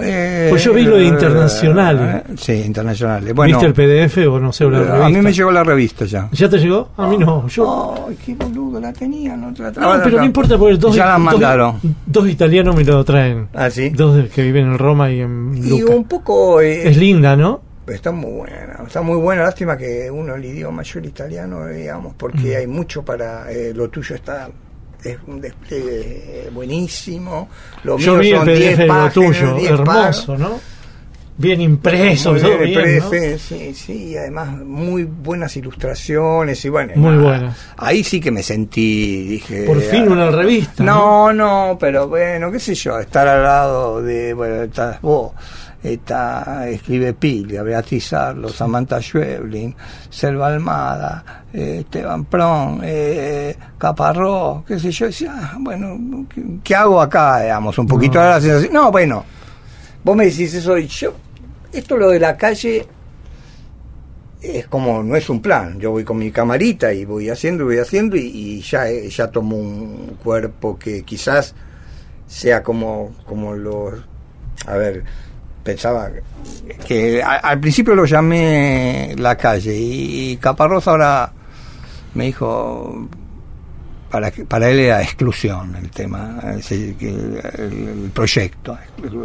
[0.00, 2.22] Eh, Pues yo vi lo de internacionales.
[2.28, 3.34] eh, Sí, internacionales.
[3.34, 3.74] Bueno, ¿Viste el
[4.06, 5.08] PDF o no sé, una a revista?
[5.08, 6.28] mí me llegó la revista ya.
[6.32, 6.90] ¿Ya te llegó?
[6.96, 7.46] A mí no.
[7.48, 10.94] Yo, Ay, qué boludo, la tenía, no te la no, pero no importa porque dos,
[10.94, 11.80] Ya la dos- mandaron.
[12.06, 13.48] dos italianos me lo traen.
[13.54, 13.90] Ah, sí.
[13.90, 16.60] Dos que viven en Roma y en Y un poco.
[16.60, 17.60] eh, Es linda, ¿no?
[17.86, 19.42] Está muy buena, está muy buena.
[19.44, 22.58] Lástima que uno el idioma yo el italiano, digamos, porque Mm.
[22.58, 23.50] hay mucho para.
[23.50, 24.48] eh, lo tuyo está.
[25.02, 27.48] Es un despliegue eh, buenísimo.
[27.84, 30.60] Lo Yo vi el PDF 10 de lo tuyo, 10 hermoso, ¿no?
[31.40, 36.94] Bien impreso, Muy todo bien, bien, sí, sí, y además muy buenas ilustraciones y bueno.
[36.96, 37.56] Muy buenas.
[37.76, 39.62] Ahí sí que me sentí, dije.
[39.62, 40.82] Por fin ah, una revista.
[40.82, 45.30] No, no, pero bueno, qué sé yo, estar al lado de, bueno, estás vos,
[45.82, 49.74] está, escribe Piglia, Beatriz Arlo, Samantha Schweblin,
[50.10, 56.74] Selva Almada, eh, Esteban Pron, eh, Caparrós, qué sé yo, decía, ah, bueno, ¿qué, qué
[56.74, 58.20] hago acá, digamos, un poquito No.
[58.20, 59.24] ahora la sensación, no, bueno,
[60.02, 61.14] vos me decís eso y yo,
[61.72, 62.86] esto lo de la calle
[64.40, 67.78] es como, no es un plan, yo voy con mi camarita y voy haciendo voy
[67.78, 71.54] haciendo y, y ya, eh, ya tomo un cuerpo que quizás
[72.26, 73.94] sea como, como los,
[74.66, 75.04] a ver,
[75.72, 76.10] pensaba
[76.86, 81.30] que a- al principio lo llamé la calle y, Caparrós ahora
[82.14, 83.06] me dijo
[84.10, 88.78] para para él era exclusión el tema el, el proyecto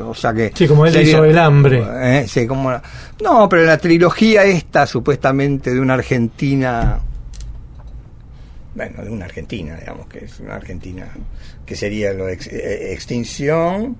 [0.05, 1.81] o sea que Sí, como él hizo El Hambre.
[2.01, 2.83] eh, sí, como la-
[3.23, 6.99] no pero la trilogía esta supuestamente de una Argentina
[8.75, 11.07] bueno de una Argentina digamos que es una Argentina
[11.65, 13.95] que sería lo ex- eh, extinción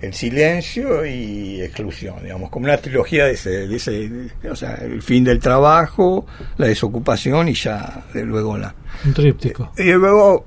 [0.00, 5.02] el silencio y exclusión, digamos, como una trilogía de ese, de ese, o sea, el
[5.02, 8.74] fin del trabajo, la desocupación y ya de luego la...
[9.04, 9.72] Un tríptico.
[9.76, 10.46] Y luego,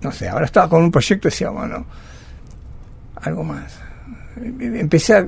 [0.00, 1.84] no sé, ahora estaba con un proyecto y decía, bueno,
[3.16, 3.78] algo más.
[4.36, 5.26] Empecé a,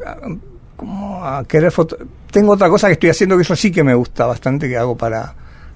[0.76, 1.98] como a querer foto...
[2.30, 4.96] Tengo otra cosa que estoy haciendo que eso sí que me gusta bastante, que hago
[4.96, 5.34] para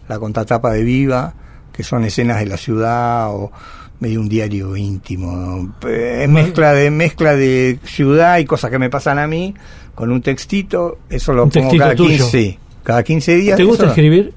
[0.08, 1.34] la contratapa de Viva,
[1.72, 3.52] que son escenas de la ciudad o
[4.00, 5.74] medio un diario íntimo.
[5.86, 9.54] Eh, Es mezcla de mezcla de ciudad y cosas que me pasan a mí
[9.94, 12.08] con un textito, eso lo pongo cada tuyo.
[12.24, 13.56] 15, sí, cada 15 días.
[13.56, 14.32] ¿Te gusta escribir?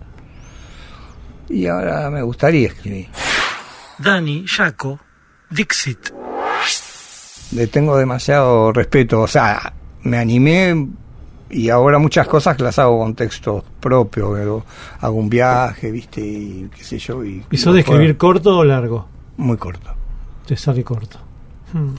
[1.49, 3.07] Y ahora me gustaría escribir.
[3.99, 4.99] Dani, Jaco,
[5.49, 6.09] Dixit.
[7.53, 10.87] Le tengo demasiado respeto, o sea, me animé
[11.51, 14.63] y ahora muchas cosas las hago con textos propios,
[14.99, 17.23] hago un viaje, viste, y qué sé yo.
[17.23, 19.07] ¿Y, ¿Y sos de escribir corto o largo?
[19.37, 19.93] Muy corto,
[20.45, 21.17] Te sale corto.
[21.73, 21.95] Hmm.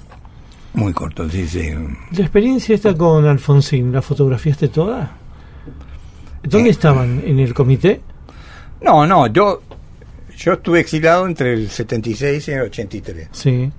[0.75, 1.70] muy corto, sí, sí.
[2.12, 5.12] La experiencia esta con Alfonsín, ¿la fotografiaste toda?
[6.42, 6.73] ¿Dónde Eh.
[6.73, 7.23] estaban?
[7.25, 8.01] ¿En el comité?
[8.83, 9.62] No, no, yo,
[10.37, 13.29] yo estuve exilado entre el 76 y el 83.
[13.33, 13.70] Sí.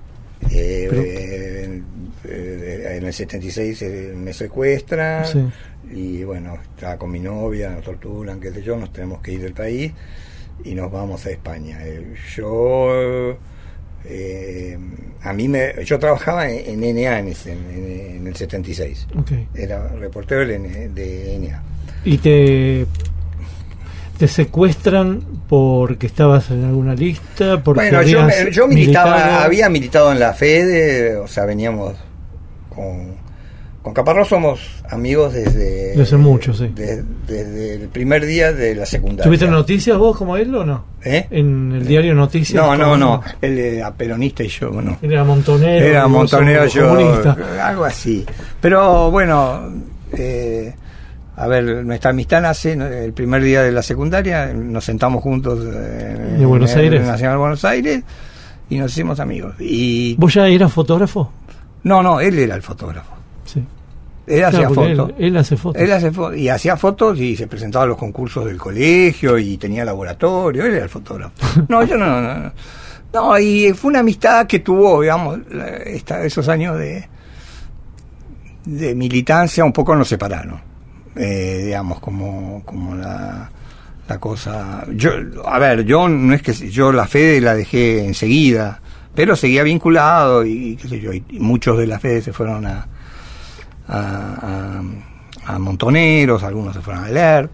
[0.50, 1.82] Eh, Pero- eh,
[2.24, 5.44] eh, en el 76 eh, me secuestran Sí.
[5.92, 9.40] y bueno, estaba con mi novia, nos torturan, qué sé yo, nos tenemos que ir
[9.42, 9.92] del país
[10.64, 11.78] y nos vamos a España.
[11.84, 13.36] Eh, yo
[14.04, 14.78] eh,
[15.22, 19.06] a mí me, yo trabajaba en, en NA en, en- en el 76.
[19.18, 19.32] Ok.
[19.54, 21.62] Era reportero del N- de NA.
[22.04, 22.86] ¿Y te,
[24.18, 27.62] te secuestran porque estabas en alguna lista?
[27.62, 29.44] Porque Bueno, yo, yo militaba, militado?
[29.44, 31.94] había militado en la FEDE, o sea, veníamos
[32.68, 33.16] con,
[33.86, 34.58] con Caparrós somos
[34.90, 35.90] amigos desde...
[35.90, 36.66] Desde hace mucho, sí.
[36.74, 39.22] de- desde el primer día de la secundaria.
[39.22, 40.84] ¿Tuviste noticias vos como él o no?
[41.04, 41.28] ¿Eh?
[41.30, 42.60] ¿En el diario Noticias?
[42.60, 44.98] No, no, ¿Cómo no, él era peronista y yo, bueno.
[45.00, 45.86] Era montonero.
[45.86, 47.36] Era montonero yo, comunista.
[47.62, 48.26] algo así.
[48.60, 49.70] Pero bueno,
[50.14, 50.74] eh,
[51.36, 52.88] a ver, nuestra amistad nace ¿no?
[52.88, 57.06] el primer día de la secundaria, nos sentamos juntos eh, ¿De Buenos en?
[57.06, 58.02] Nacional de Buenos Aires
[58.68, 59.54] y nos hicimos amigos.
[59.60, 61.30] Y ¿Vos ya eras fotógrafo?
[61.84, 63.14] no, no, él era el fotógrafo.
[64.26, 65.10] Él hacía Claro, fotos.
[65.18, 65.80] Él, él hace fotos.
[65.82, 69.56] Él hace fo- y hacía fotos y se presentaba a los concursos del colegio y
[69.56, 71.34] tenía laboratorio, él era el fotógrafo.
[71.68, 72.52] No, yo no, no, no.
[73.14, 75.38] No, y fue una amistad que tuvo, digamos,
[75.86, 77.08] esta- esos años de,
[78.64, 80.60] de militancia un poco nos separaron.
[81.14, 83.50] Eh, digamos, como, como la,
[84.08, 84.84] la cosa.
[84.92, 85.12] Yo,
[85.46, 88.80] a ver, yo no es que yo la fe la dejé enseguida,
[89.14, 92.86] pero seguía vinculado y, qué sé yo, y muchos de la fe se fueron a,
[93.88, 94.80] a,
[95.46, 97.50] a- a montoneros, algunos se fueron a leer.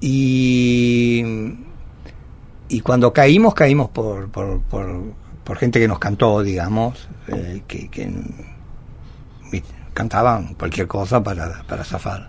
[0.00, 1.24] Y,
[2.68, 5.02] y cuando caímos, caímos por, por, por,
[5.42, 8.10] por gente que nos cantó, digamos, eh, que, que
[9.94, 12.28] cantaban cualquier cosa para, para zafar.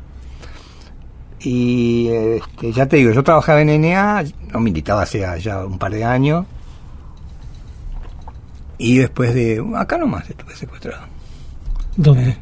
[1.42, 5.92] Y este, ya te digo, yo trabajaba en NA, no militaba hace ya un par
[5.92, 6.46] de años.
[8.78, 9.64] Y después de.
[9.76, 11.04] Acá nomás estuve secuestrado.
[11.98, 12.30] ¿Dónde?
[12.32, 12.38] Eh,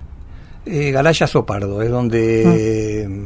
[0.66, 3.20] Galaya Sopardo, es donde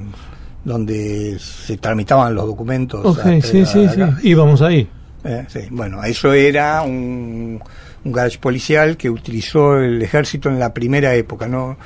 [0.64, 3.06] donde se tramitaban los documentos.
[3.06, 4.02] Ok, hasta sí, sí, sí.
[4.28, 4.88] Íbamos ahí.
[5.24, 5.60] Eh, sí.
[5.72, 7.62] Bueno, eso era un,
[8.04, 11.78] un garage policial que utilizó el ejército en la primera época, no,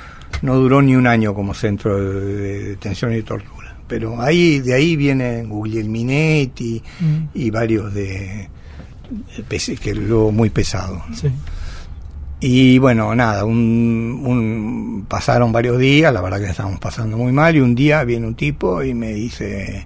[0.42, 3.76] no duró ni un año como centro de, de detención y tortura.
[3.86, 7.16] Pero ahí, de ahí vienen Guglielminetti Mm.
[7.34, 8.48] y varios de,
[9.80, 11.02] que luego muy pesado.
[11.14, 11.28] Sí.
[12.44, 17.54] Y bueno, nada, un, un- pasaron varios días, la verdad que estábamos pasando muy mal,
[17.54, 19.84] y un día viene un tipo y me dice,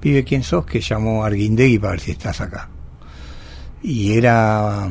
[0.00, 0.66] pibe, ¿quién sos?
[0.66, 2.68] Que llamó a Arguindegui para ver si estás acá.
[3.82, 4.86] Y era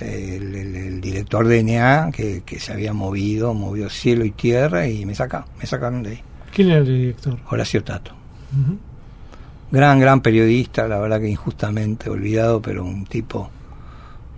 [0.00, 4.86] el, el- el director de NA que, que se había movido, movió cielo y tierra
[4.86, 6.20] y me saca, me sacaron de ahí.
[6.54, 7.36] ¿Quién era el director?
[7.48, 8.12] Horacio Tato.
[9.72, 13.50] Gran, gran periodista, la verdad que injustamente olvidado, pero un tipo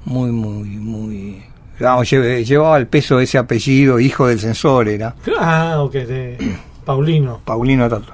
[0.05, 1.42] muy, muy, muy...
[1.78, 7.40] Llevaba el peso de ese apellido, hijo del censor era, Ah, ok, de Paulino.
[7.44, 8.12] Paulino Tato.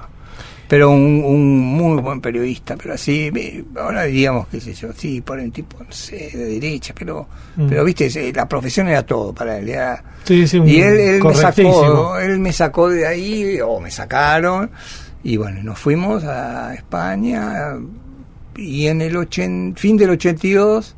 [0.67, 3.31] Pero un, un muy buen periodista, pero así,
[3.75, 7.27] ahora diríamos, qué sé yo, sí, por el tipo, no sé, de derecha, pero,
[7.57, 7.67] Mm.
[7.67, 9.69] pero viste, la profesión era todo para él.
[9.69, 13.79] era- Sí, sí, un y él, él me sacó, él me sacó de ahí, o
[13.79, 14.69] me sacaron,
[15.23, 17.73] y bueno, nos fuimos a España,
[18.55, 20.95] y en el ochen- fin del 82,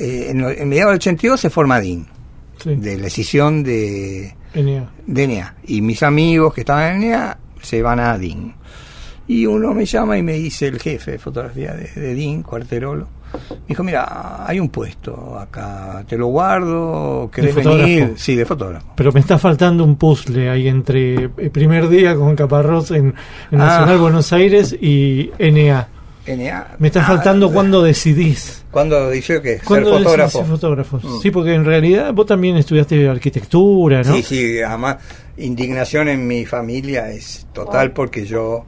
[0.00, 2.06] eh, en, en mediados del 82 se forma DIN,
[2.62, 4.90] Sí, de la escisión de, NA.
[5.06, 5.54] de NEA.
[5.66, 8.54] Y mis amigos que estaban en NEA se van a DIN.
[9.28, 13.06] Y uno me llama y me dice, el jefe de fotografía de, de DIN, Cuarterolo,
[13.50, 17.88] me dijo, mira, hay un puesto acá, te lo guardo, ¿querés ¿De fotógrafo?
[17.88, 18.12] venir?
[18.16, 18.86] Sí, de fotógrafo.
[18.96, 23.06] Pero me está faltando un puzzle ahí entre el primer día con Caparrós en,
[23.52, 23.66] en Ah.
[23.66, 25.88] Nacional Buenos Aires y NA.
[26.26, 26.74] NEA.
[26.80, 28.59] Me está Ah, faltando cuando decidís.
[28.70, 31.00] ¿Cuándo dice que ser fotógrafo?
[31.02, 31.20] Mm.
[31.20, 34.14] Sí, porque en realidad vos también estudiaste arquitectura, ¿no?
[34.16, 34.98] Sí, sí, además
[35.36, 38.64] indignación en mi familia es total porque yo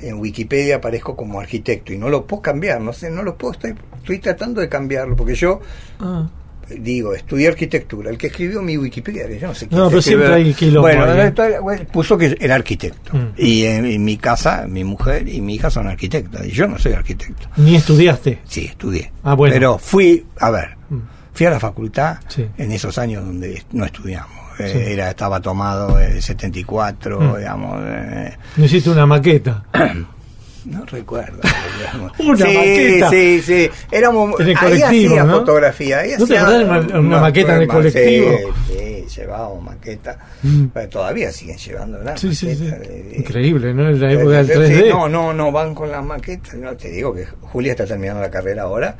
[0.00, 3.52] en Wikipedia aparezco como arquitecto y no lo puedo cambiar, no sé, no lo puedo,
[3.52, 5.60] estoy, estoy tratando de cambiarlo porque yo
[6.00, 6.28] Ah.
[6.68, 10.26] Digo, estudié arquitectura, el que escribió mi Wikipedia, yo no sé quién No, pero escribió.
[10.26, 11.58] siempre hay quilombo Bueno, ahí, ¿eh?
[11.60, 13.26] bueno, puso que era arquitecto Mm.
[13.36, 16.78] y en, en mi casa, mi mujer y mi hija son arquitectas y yo no
[16.78, 17.48] soy arquitecto.
[17.56, 18.40] Ni estudiaste.
[18.46, 19.12] Sí, estudié.
[19.22, 19.52] Ah, bueno.
[19.54, 20.98] Pero fui, a ver, Mm.
[21.32, 22.46] fui a la facultad Sí.
[22.58, 24.36] en esos años donde no estudiamos.
[24.58, 24.92] Eh, Sí.
[24.92, 27.36] era Estaba tomado el 74, Mm.
[27.38, 27.78] digamos.
[27.86, 29.64] eh, No hiciste una maqueta.
[30.66, 31.40] no recuerdo.
[32.18, 33.10] Una sí, maqueta.
[33.10, 33.70] Sí, sí.
[33.90, 35.38] Éramos, En el ahí hacía ¿no?
[35.38, 35.98] fotografía.
[36.00, 38.30] ahí ¿No te acordás una- una maqueta en el colectivo?
[38.68, 38.74] Sí,
[39.08, 40.18] sí, llevábamos maqueta.
[40.42, 40.66] Mm.
[40.90, 42.66] Todavía siguen llevando las Sí, sí, sí.
[42.66, 43.88] de- Increíble, ¿no?
[43.88, 44.88] En la época del Sí, 3D.
[44.90, 46.54] no, no, no van con las maquetas.
[46.54, 48.96] No, te digo que Julia está terminando la carrera ahora.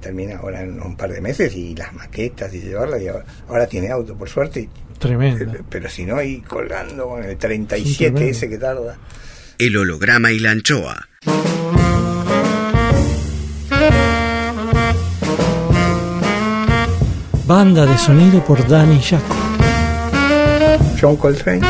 [0.00, 2.98] Termina ahora en un par de meses y las maquetas y llevarla.
[2.98, 4.60] Y ahora, ahora tiene auto, por suerte.
[4.60, 4.68] y-
[4.98, 5.52] Tremendo.
[5.68, 8.30] pero si no, y colgando con el 37 Sí, tremendo.
[8.30, 8.96] ese que tarda.
[9.56, 11.08] El holograma y la anchoa.
[17.46, 19.36] Banda de sonido por Danny Jaco.
[21.00, 21.60] John Coltrane.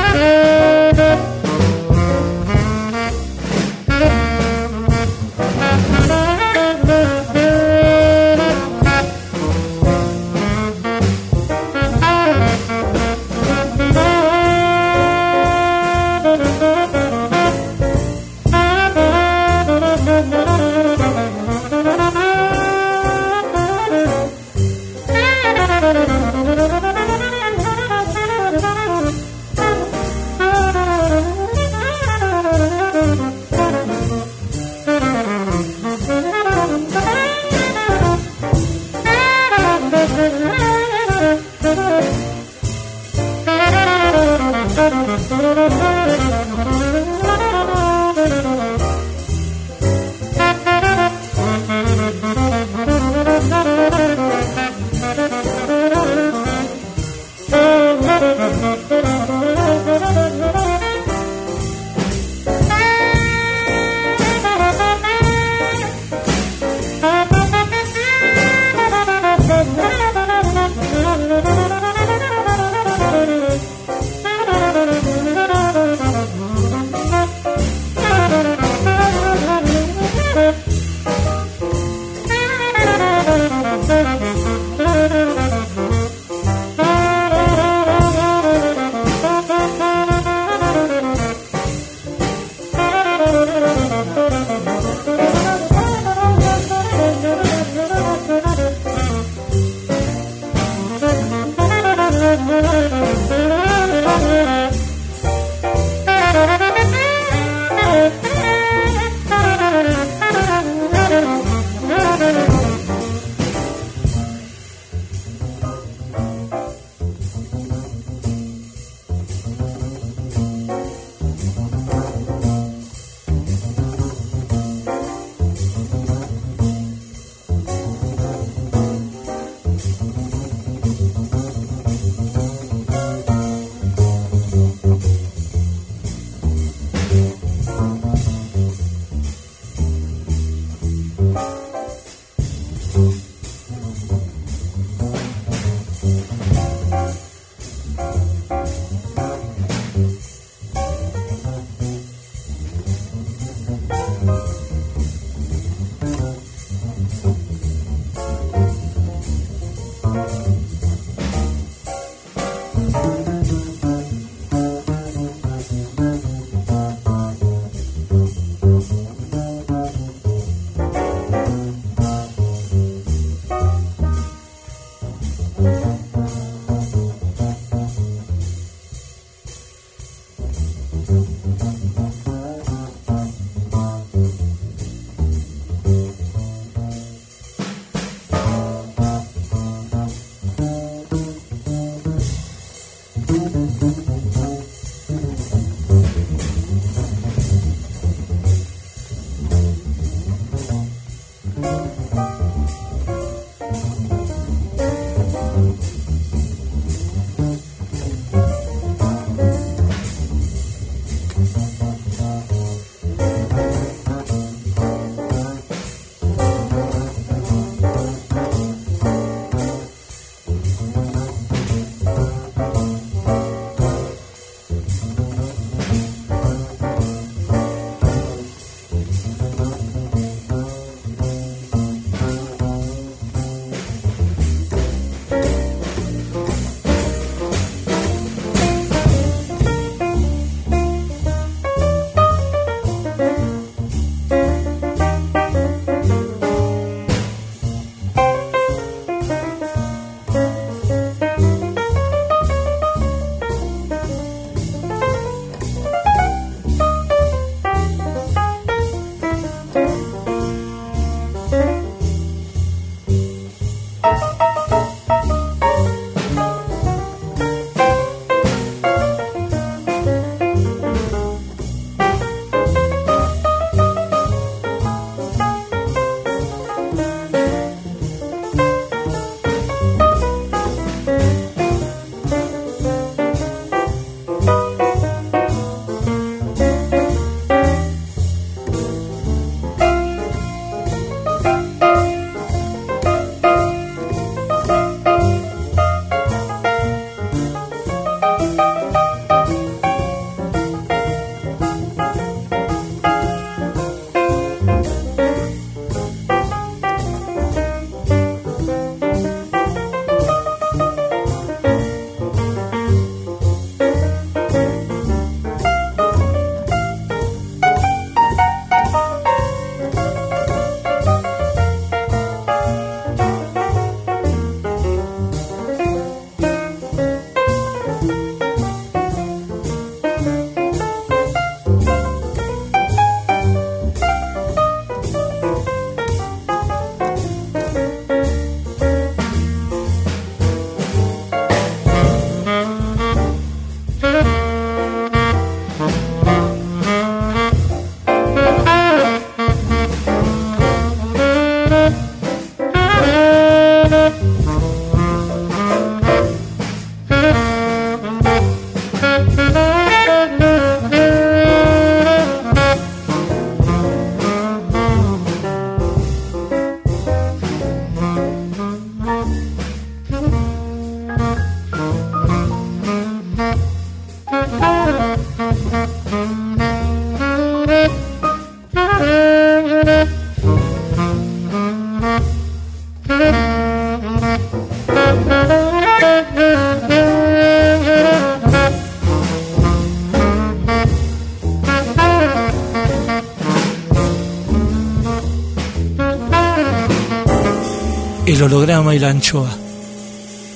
[398.64, 399.50] El holograma y la anchoa.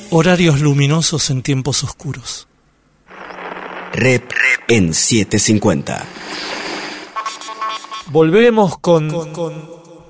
[0.09, 2.49] Horarios luminosos en tiempos oscuros.
[3.93, 4.31] Rep
[4.67, 6.07] en 750.
[8.11, 9.11] Volvemos con,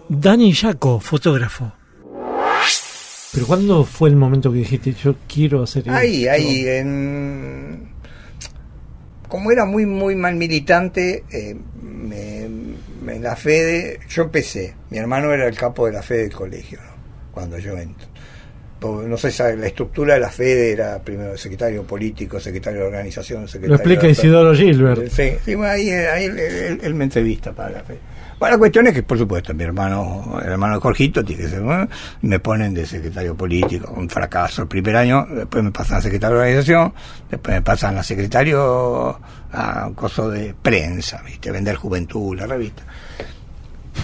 [0.09, 1.73] Dani Yaco, fotógrafo.
[3.33, 6.33] Pero ¿cuándo fue el momento que dijiste yo quiero hacer Ahí, esto?
[6.35, 7.89] ahí, en...
[9.27, 12.49] Como era muy, muy mal militante, eh, me-
[13.03, 14.77] me- en la FEDE, yo empecé.
[14.91, 16.79] Mi hermano era el capo de la FEDE del colegio.
[17.39, 18.07] Cuando yo entro.
[18.81, 23.47] Po- No sé, la estructura de la FEDE era primero secretario político, secretario de organización,
[23.49, 25.09] secretario Lo explica de- Isidoro Gilbert.
[25.11, 27.99] Sí, sí, bueno, ahí, ahí él, él- él me entrevista para la FEDE.
[28.39, 31.61] Bueno, la cuestión es que, por supuesto, mi hermano, el hermano Jorgito, tiene que ser,
[31.61, 31.89] bueno,
[32.23, 36.37] me ponen de secretario político, un fracaso el primer año, después me pasan a secretario
[36.37, 36.95] de organización,
[37.29, 39.19] después me pasan a secretario
[39.51, 41.51] a un coso de prensa, ¿viste?
[41.51, 42.85] Vender juventud, la revista.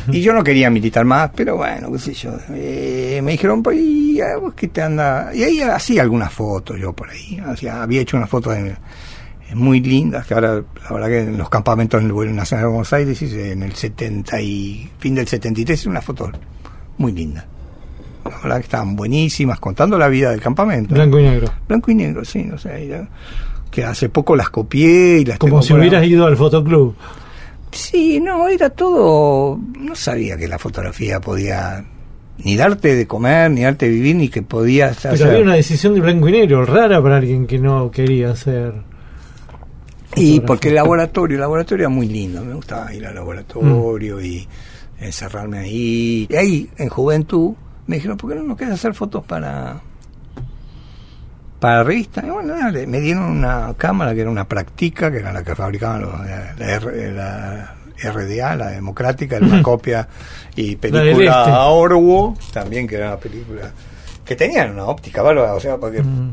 [0.09, 2.33] Y yo no quería militar más, pero bueno, qué sé yo.
[2.53, 5.31] Eh, me dijeron, pues, ¿y vos qué te anda?
[5.35, 7.39] Y ahí hacía algunas fotos yo por ahí.
[7.45, 8.77] Hacía, había hecho unas fotos de-
[9.55, 12.69] muy lindas, que ahora, la verdad que en los campamentos en el vuelo nacional de
[12.71, 16.31] Buenos Aires, en el 70 y fin del 73, hice unas fotos
[16.99, 17.45] muy lindas.
[18.25, 20.95] La verdad que estaban buenísimas, contando la vida del campamento.
[20.95, 21.53] Blanco y negro.
[21.69, 22.89] Blanco y negro, sí, no sé.
[22.89, 23.09] ya-
[23.71, 26.95] que hace poco las copié y las Como si hubieras ido al fotoclub.
[27.75, 29.59] Sí, no, era todo.
[29.79, 31.85] No sabía que la fotografía podía
[32.39, 35.29] ni darte de comer, ni darte de vivir, ni que podías Pero hacer.
[35.29, 38.73] había una decisión de blanco y negro rara para alguien que no quería hacer.
[40.17, 44.47] Y porque el laboratorio, el laboratorio era muy lindo, me gustaba ir al laboratorio y
[45.01, 46.27] encerrarme ahí.
[46.31, 47.55] Y ahí, en juventud,
[47.87, 49.81] me dijeron, ¿por qué no nos quieres hacer fotos para
[51.65, 52.23] para la revista?
[52.27, 55.55] Y bueno, dale, me dieron una cámara que era una práctica, que era la que
[55.55, 60.07] fabricaban los, la, la la RDA, la democrática, era una copia
[60.57, 61.11] y película
[61.41, 61.51] este.
[61.53, 63.71] a Orwo, también que era una película
[64.25, 66.33] que tenían una óptica bárbara, o sea, porque Mm.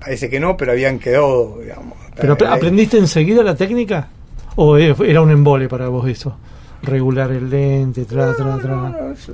[0.00, 1.94] parece que no, pero habían quedado, digamos.
[2.16, 4.08] ¿Pero ap- aprendiste enseguida la técnica?
[4.56, 6.36] ¿O e- era un embole para vos eso?
[6.82, 8.74] Regular el lente, tra, tra, No, tra.
[8.74, 9.32] no, eso,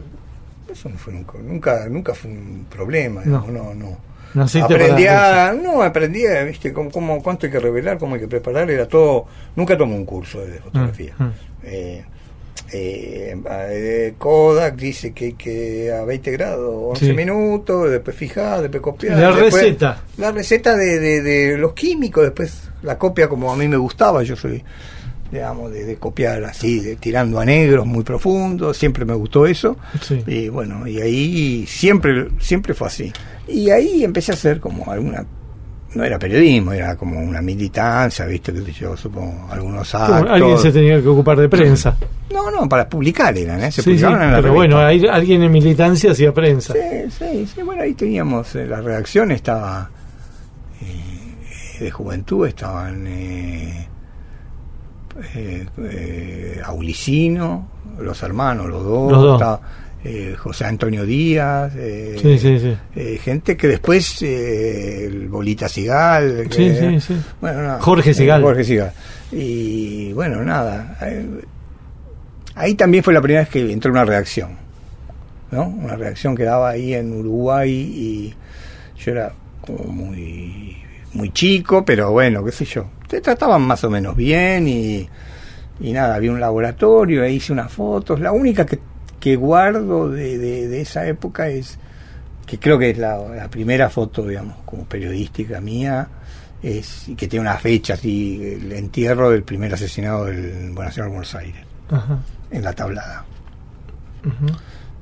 [0.70, 3.40] eso no fue nunca, nunca, nunca fue un problema, No.
[3.42, 3.96] digamos, no, no.
[4.34, 8.20] Naciste Aprendí a, no, aprendí, a, viste, cómo, cómo- cuánto hay que revelar, cómo hay
[8.20, 9.26] que preparar, era todo,
[9.56, 11.14] nunca tomé un curso de fotografía.
[11.18, 11.32] Mm, mm.
[11.64, 12.04] Eh,
[12.72, 17.12] eh, eh, Kodak dice que, que a 20 grados, 11 Sí.
[17.14, 19.16] minutos, después fijar, después copiar.
[19.18, 20.02] La después- receta.
[20.18, 24.22] La receta de, de, de los químicos, después la copia como a mí me gustaba,
[24.22, 24.62] yo soy,
[25.30, 29.76] digamos, de, de copiar así, de, tirando a negros muy profundos, siempre me gustó eso.
[30.00, 30.22] Sí.
[30.26, 33.12] Y bueno, y ahí siempre, siempre fue así.
[33.46, 35.24] Y ahí empecé a hacer como alguna,
[35.94, 40.30] no era periodismo, era como una militancia, viste, que yo supongo, algunos actos.
[40.30, 41.96] Alguien se tenía que ocupar de prensa.
[42.30, 43.72] No, no, para publicar eran, ¿eh?
[43.72, 44.54] Se Sí, sí, publicaban en la pero revista.
[44.76, 46.74] bueno, hay, alguien en militancia hacía prensa.
[46.74, 49.88] Sí, sí, sí, bueno, ahí teníamos eh, la redacción, estaba
[50.82, 53.87] eh, de juventud, estaban eh,
[55.34, 57.68] eh, eh, Aulicino,
[58.00, 59.40] los hermanos, los dos, Los dos.
[59.40, 59.60] estaba,
[60.04, 63.18] eh, José Antonio Díaz, eh, Sí, sí, sí.
[63.18, 67.00] gente que después, eh, el Bolita Sigal, que-
[67.40, 68.42] bueno, Jorge Sigal.
[68.42, 68.92] Jorge Sigal.
[69.32, 70.96] Y bueno, nada.
[72.54, 74.50] ahí también fue la primera vez que entró una reacción.
[75.50, 75.64] ¿No?
[75.66, 78.34] Una reacción que daba ahí en Uruguay y
[79.02, 80.76] yo era como muy
[81.14, 82.84] muy chico, pero bueno, qué sé yo.
[83.08, 85.08] Te trataban más o menos bien y,
[85.80, 88.20] y nada, había un laboratorio, ahí hice unas fotos.
[88.20, 88.78] La única que,
[89.18, 91.78] que guardo de, de- de esa época es
[92.46, 96.08] que creo que es la, la primera foto, digamos, como periodística mía,
[96.62, 101.34] es y que tiene una fecha así, el entierro del primer asesinado del Nacional Buenos
[101.34, 102.18] Aires, Ajá.
[102.50, 103.24] en la tablada.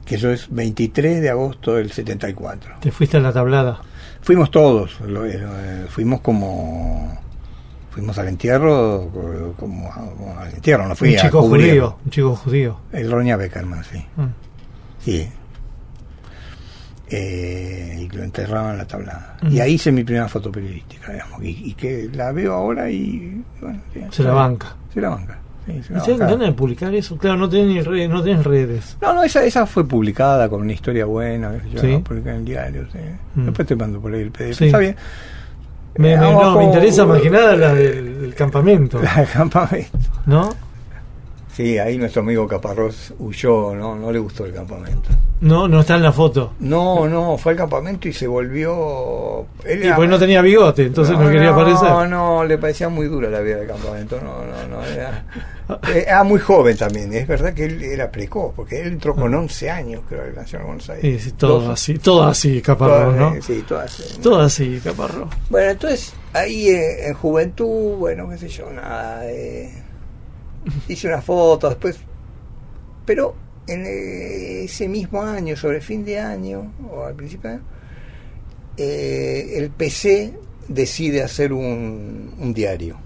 [0.04, 2.74] Que eso es 23 de agosto del 74.
[2.80, 3.80] Te fuiste a la tablada.
[4.20, 7.18] Fuimos todos, lo- eh, fuimos como.
[7.96, 9.10] Fuimos al entierro,
[9.58, 11.68] como, como al entierro, no fui un a chico cubrir.
[11.70, 11.96] judío.
[12.04, 12.80] Un chico judío.
[12.92, 14.04] El Roña Beckerman, sí.
[14.16, 14.24] Mm.
[15.02, 15.28] Sí.
[17.08, 19.36] Eh, y lo enterraban en la tablada.
[19.42, 19.52] Ujú.
[19.52, 21.42] Y ahí hice mi primera foto periodística, digamos.
[21.42, 23.42] Y, y que la veo ahora y.
[23.60, 23.80] Bueno,
[24.10, 24.74] Se la banca.
[24.92, 25.38] Se la banca.
[25.66, 26.32] sí, se la ¿Y ¿Tienes banca.
[26.34, 27.16] ganas de publicar eso?
[27.16, 28.96] Claro, no tenés, ni redes, no tenés redes.
[29.00, 31.52] No, no, esa, esa fue publicada con una historia buena.
[31.72, 31.92] yo, Sí.
[31.92, 32.86] la publiqué en el diario.
[32.92, 32.98] Sí.
[33.36, 33.44] Mm.
[33.46, 34.58] Después te mando por ahí el PDF.
[34.58, 34.64] Sí.
[34.66, 34.96] Está bien.
[35.98, 39.14] Me, Eh, me- no, abajo- me interesa más que nada la del, del campamento, La
[39.16, 39.98] del campamento.
[40.26, 40.50] ¿no?
[41.56, 45.08] Sí, ahí nuestro amigo Caparrós huyó, no, no le gustó el campamento.
[45.40, 46.52] No, no está en la foto.
[46.60, 49.46] No, no, fue al campamento y se volvió.
[49.64, 51.88] Él Y pues no tenía bigote, entonces no, quería aparecer.
[51.88, 54.18] No, no, le parecía muy dura la vida del campamento.
[54.22, 54.84] No, no, no.
[54.86, 55.24] Era,
[55.94, 57.12] era muy joven también.
[57.14, 60.32] Es verdad que él era precoz, porque él entró con 11 años, creo, a la
[60.42, 61.22] Nación de Buenos Aires.
[61.22, 63.34] Sí, sí, todo Dos- así, todo así, Caparrós, ¿no?
[63.34, 64.02] eh, Sí, todo así.
[64.22, 65.28] Todo así, Caparrós.
[65.48, 69.22] Bueno, entonces ahí eh, en juventud, bueno, qué sé yo, nada.
[69.30, 69.70] eh,
[70.88, 71.98] hice una foto después.
[73.04, 73.34] Pero
[73.66, 77.64] en eh, ese mismo año, sobre fin de año, o al principio de año,
[78.76, 80.32] eh, el PC
[80.68, 82.96] decide hacer un, un diario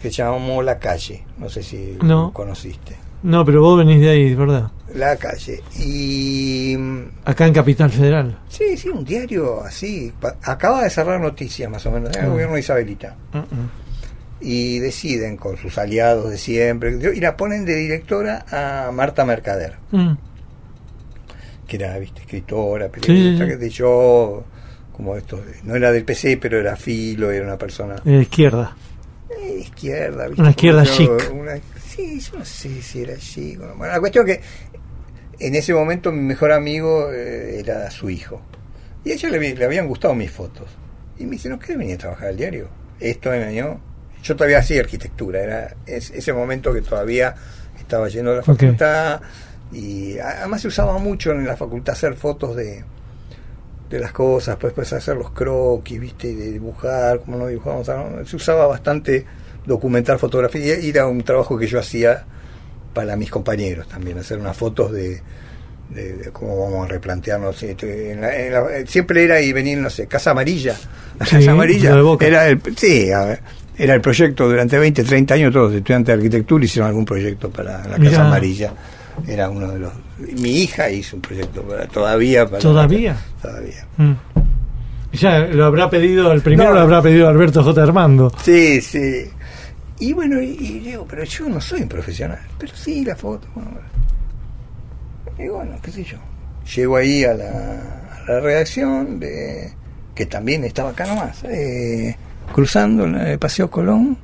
[0.00, 1.24] que llamó La Calle.
[1.38, 2.24] No sé si No.
[2.24, 2.96] lo conociste.
[3.22, 4.70] No, pero vos venís de ahí, ¿verdad?
[4.96, 5.62] La Calle.
[5.78, 6.74] Y.
[6.76, 8.38] mm, Acá en Capital Federal.
[8.48, 10.12] Sí, sí, un diario así.
[10.42, 12.28] Acaba de cerrar noticias más o menos, del Ah.
[12.28, 13.16] gobierno de Isabelita.
[13.32, 13.81] Uh-uh.
[14.44, 16.98] Y deciden con sus aliados de siempre.
[17.14, 20.14] Y la ponen de directora a Marta Mercader, Mm.
[21.66, 23.50] que era, viste, escritora, periodista, sí.
[23.50, 24.44] que de yo,
[24.96, 28.76] como esto, no era del PC, pero era filo, era una persona Eh, izquierda.
[29.40, 30.40] eh, izquierda, ¿viste?
[30.42, 31.10] Una izquierda yo, chic.
[31.32, 33.58] una- sí, yo no sé si era chic.
[33.76, 34.42] Bueno, la cuestión es que
[35.46, 38.40] en ese momento mi mejor amigo eh, era su hijo.
[39.04, 40.66] Y a ella le, le habían gustado mis fotos.
[41.18, 42.68] Y me dice, ¿no querés venir a trabajar al diario?
[43.00, 43.80] Esto en año...
[44.22, 47.34] Yo todavía hacía arquitectura, era es- ese momento que todavía
[47.78, 49.20] estaba yendo a la facultad.
[49.72, 52.84] Y además se usaba mucho en la facultad hacer fotos de
[53.90, 58.24] de las cosas, pues, pues hacer los croquis, viste, de dibujar, como no dibujábamos, ¿no?
[58.26, 59.26] se usaba bastante
[59.66, 62.24] documentar fotografía y era un trabajo que yo hacía
[62.94, 65.20] para mis compañeros también, hacer unas fotos de,
[65.90, 67.62] de, de cómo vamos a replantearnos.
[67.62, 70.74] este, en la- en la- siempre era y venir, no sé, Casa Amarilla.
[71.18, 71.90] La Sí, Casa Amarilla
[72.28, 73.40] era el, sí, a ver,
[73.82, 77.50] era el proyecto durante 20, 30 años, todos los estudiantes de arquitectura hicieron algún proyecto
[77.50, 78.10] para la Mirá.
[78.10, 78.72] Casa Amarilla.
[79.26, 79.92] Era uno de los.
[80.40, 82.46] Mi hija hizo un proyecto para, todavía.
[82.46, 83.16] Para ¿Todavía?
[83.42, 83.86] Todavía.
[83.96, 84.12] Mm.
[85.14, 86.74] Ya lo habrá pedido, el primero No.
[86.76, 87.82] lo habrá pedido Alberto J.
[87.82, 88.32] Armando.
[88.42, 89.24] Sí, sí.
[89.98, 92.38] Y bueno, y, y digo, pero yo no soy un profesional.
[92.58, 93.46] Pero sí, la foto.
[93.54, 93.70] Bueno,
[95.38, 96.18] y bueno, qué sé yo.
[96.74, 99.72] Llego ahí a la, a la redacción, de,
[100.14, 102.16] que también estaba acá nomás, eh,
[102.52, 104.16] cruzando el Paseo Colón.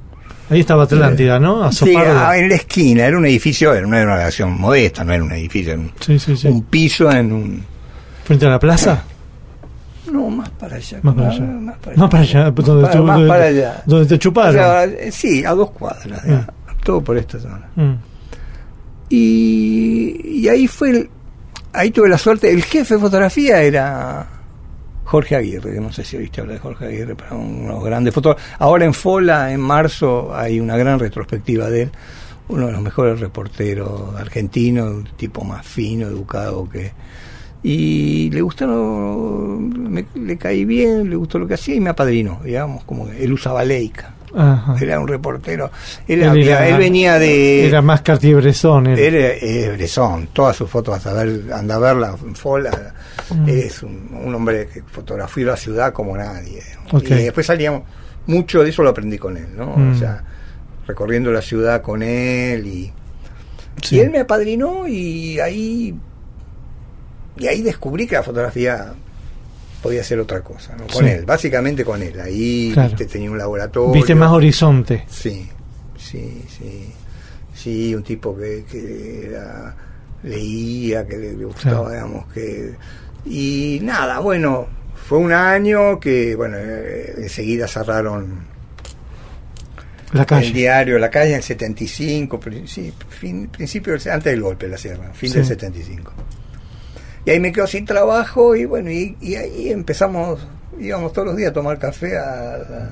[0.51, 1.62] Ahí estaba Atlántida, ¿no?
[1.64, 5.05] A Sí, ah, en la esquina, era un edificio, era una, era una redacción modesta,
[5.05, 6.49] no era un edificio, era un, Sí, sí, sí.
[6.49, 7.64] un piso en un...
[8.24, 9.03] Frente a la plaza.
[10.11, 11.01] No, más para allá.
[11.03, 11.41] Más para allá.
[11.45, 13.83] Más para Más para allá, Más donde, para- tú- más para allá.
[13.85, 14.53] donde te O chuparon.
[14.55, 16.47] sea, eh, sí, a dos cuadras, Ah.
[16.83, 17.68] todo por esta zona.
[17.76, 17.95] Mm.
[19.11, 21.11] Y, y ahí fue, el-
[21.72, 24.26] ahí tuve la suerte, el jefe de fotografía era
[25.09, 28.45] Jorge Aguirre, no sé si oíste hablar de Jorge Aguirre, pero unos grandes fotógrafos.
[28.59, 31.91] Ahora en Fola, en marzo, hay una gran retrospectiva de él,
[32.49, 36.93] uno de los mejores reporteros argentinos, un tipo más fino, educado que...
[37.63, 42.41] Y le gustaron, me- le caí bien, le gustó lo que hacía y me apadrinó,
[42.45, 44.15] digamos, como que él usaba Leica.
[44.35, 44.76] Ajá.
[44.81, 45.70] Era un reportero.
[46.07, 47.66] Él, Él había- era- él venía de.
[47.66, 48.87] Era más Cartier-Bresson.
[48.89, 48.99] él.
[48.99, 52.95] Él es es Bresson, todas sus fotos, hasta ver, anda a verla Fola,
[53.31, 53.49] Mm.
[53.49, 56.62] es un, un hombre que fotografió la ciudad como nadie.
[56.93, 57.83] Y después salíamos,
[58.26, 59.74] mucho de eso lo aprendí con él, ¿no?
[59.76, 59.93] Mm.
[59.93, 60.22] O sea,
[60.87, 62.93] recorriendo la ciudad con él y,
[63.83, 63.97] Sí.
[63.97, 65.95] y él me apadrinó y ahí
[67.37, 68.93] y ahí descubrí que la fotografía
[69.83, 70.87] podía ser otra cosa, ¿no?
[70.87, 71.11] Con Sí.
[71.11, 72.18] él, básicamente con él.
[72.20, 72.89] Ahí Claro.
[72.91, 73.93] viste, tenía un laboratorio.
[73.93, 75.05] Viste más horizonte.
[75.09, 75.49] Sí,
[75.97, 76.93] sí, sí.
[77.55, 79.74] Sí, un tipo que, que era-
[80.22, 81.91] leía, que le, gustaba, Claro.
[81.91, 82.74] digamos, que...
[83.26, 84.66] Y nada, bueno,
[85.09, 88.47] fue un año que, bueno, eh, enseguida cerraron
[90.12, 94.66] La el diario La Calle en el 75, pri- sí, fin, principio, antes del golpe
[94.68, 95.37] la cierran, fin Sí.
[95.37, 96.12] del 75.
[97.29, 100.41] Y ahí me quedo sin trabajo y bueno, y, y ahí empezamos,
[100.81, 102.91] íbamos todos los días a tomar café a la-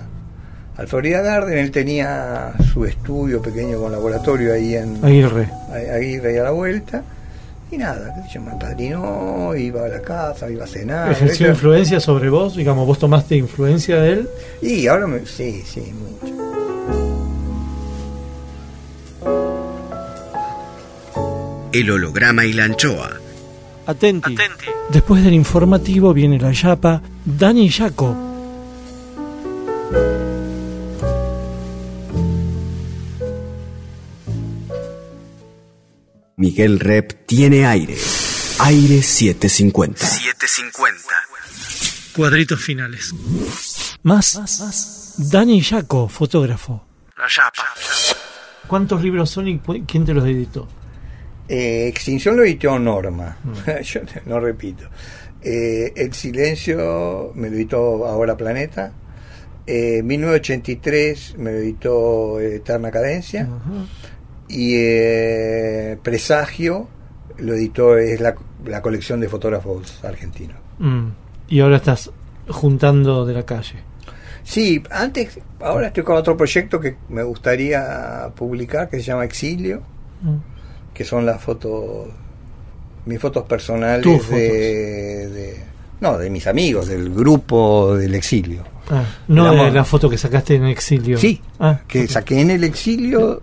[0.76, 5.48] al Florida Garden, él tenía su estudio pequeño con laboratorio ahí en Aguirre.
[5.72, 7.02] ahí- Aguirre y a la vuelta.
[7.70, 11.12] Y nada, qué sé yo, me apadrinó, iba a la casa, iba a cenar.
[11.12, 12.56] ¿Ejerció influencia sobre vos?
[12.56, 14.28] Digamos, vos tomaste influencia de él.
[14.60, 16.36] Y ahora me, sí, sí, mucho.
[21.72, 23.10] El holograma y la anchoa.
[23.86, 24.36] Atenti.
[24.90, 28.16] Después del informativo viene la yapa Dani Yaco.
[36.36, 37.96] Miguel Rep tiene aire.
[38.58, 40.06] Aire 750.
[40.06, 41.02] 750.
[42.14, 43.14] Cuadritos finales.
[44.02, 46.84] Más Dani Yaco, fotógrafo.
[47.16, 47.64] La chapa.
[48.66, 50.68] ¿Cuántos libros son y quién te los editó?
[51.48, 53.80] Eh, Extinción lo editó Norma, Mm.
[53.82, 54.84] yo no repito.
[55.42, 58.92] Eh, El Silencio me lo editó Ahora Planeta.
[59.66, 63.48] Eh, 1983 me lo editó Eterna Cadencia.
[64.48, 66.88] Y eh, Presagio
[67.38, 68.34] lo editó, es la,
[68.64, 70.56] la colección de fotógrafos argentinos.
[70.78, 71.08] Mm.
[71.48, 72.10] Y ahora estás
[72.48, 73.76] juntando de la calle.
[74.44, 79.82] Sí, antes, ahora estoy con otro proyecto que me gustaría publicar que se llama Exilio,
[80.22, 80.55] Mm.
[80.96, 82.06] Que son las fotos,
[83.04, 84.30] mis fotos personales fotos.
[84.30, 85.64] de, de-
[86.00, 88.62] no, de mis amigos, del grupo del exilio.
[88.90, 91.18] Ah, no de la foto que sacaste en exilio.
[91.18, 93.42] Sí, Ah, que saqué en el exilio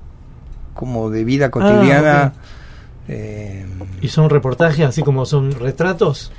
[0.74, 2.34] como de vida cotidiana.
[2.36, 3.10] ok.
[3.10, 3.66] eh,
[4.02, 6.32] ¿Y son reportajes así como son retratos?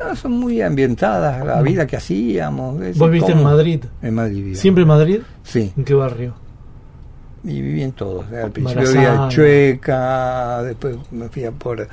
[0.00, 2.76] no, son muy ambientadas, la vida que hacíamos.
[2.96, 3.84] ¿Vos viste en Madrid?
[4.02, 4.54] En Madrid.
[4.56, 5.20] ¿Siempre en Madrid?
[5.44, 6.34] Sí, ¿En qué barrio?
[7.44, 8.24] Y viví en todos.
[8.32, 11.86] Al principio en Chueca, después me fui a por...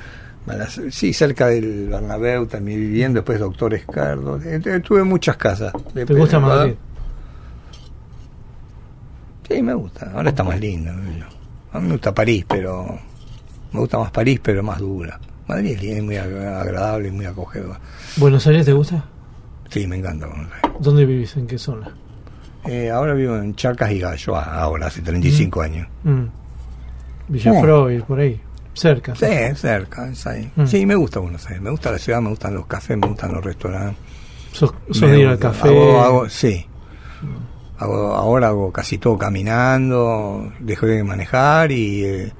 [0.90, 4.40] Sí, cerca del Bernabéu también viviendo, después Doctor Escardo.
[4.82, 5.72] Tuve muchas casas.
[5.94, 6.74] ¿Te gusta Madrid?
[9.48, 10.10] Sí, me gusta.
[10.14, 10.90] Ahora está más lindo.
[10.90, 12.98] A mí me gusta París, pero
[13.72, 15.20] me gusta más París, pero más dura.
[15.46, 17.76] Madrid es muy ag- agradable, muy acogedor.
[18.16, 19.04] ¿Buenos Aires te gusta?
[19.68, 20.26] Sí, me encanta.
[20.26, 20.70] Buenos Aires.
[20.80, 21.36] ¿Dónde vivís?
[21.36, 21.94] ¿En qué zona?
[22.66, 25.88] Eh, ahora vivo en Charcas y Gallo, ah, ahora hace 35 años.
[26.04, 26.22] Mm.
[27.28, 27.60] Villa Oh.
[27.60, 28.40] Freud, por ahí.
[28.74, 29.14] Cerca.
[29.14, 30.50] Sí, cerca, es ahí.
[30.56, 30.66] Mm.
[30.66, 31.60] Sí, me gusta Buenos Aires.
[31.62, 33.96] Me gusta la ciudad, me gustan los cafés, me gustan los restaurantes.
[34.52, 35.68] ¿Sos, de ir al café?
[35.68, 36.66] Hago- hago- sí.
[37.78, 42.32] Hago, ahora hago casi todo caminando, dejo de manejar y, eh,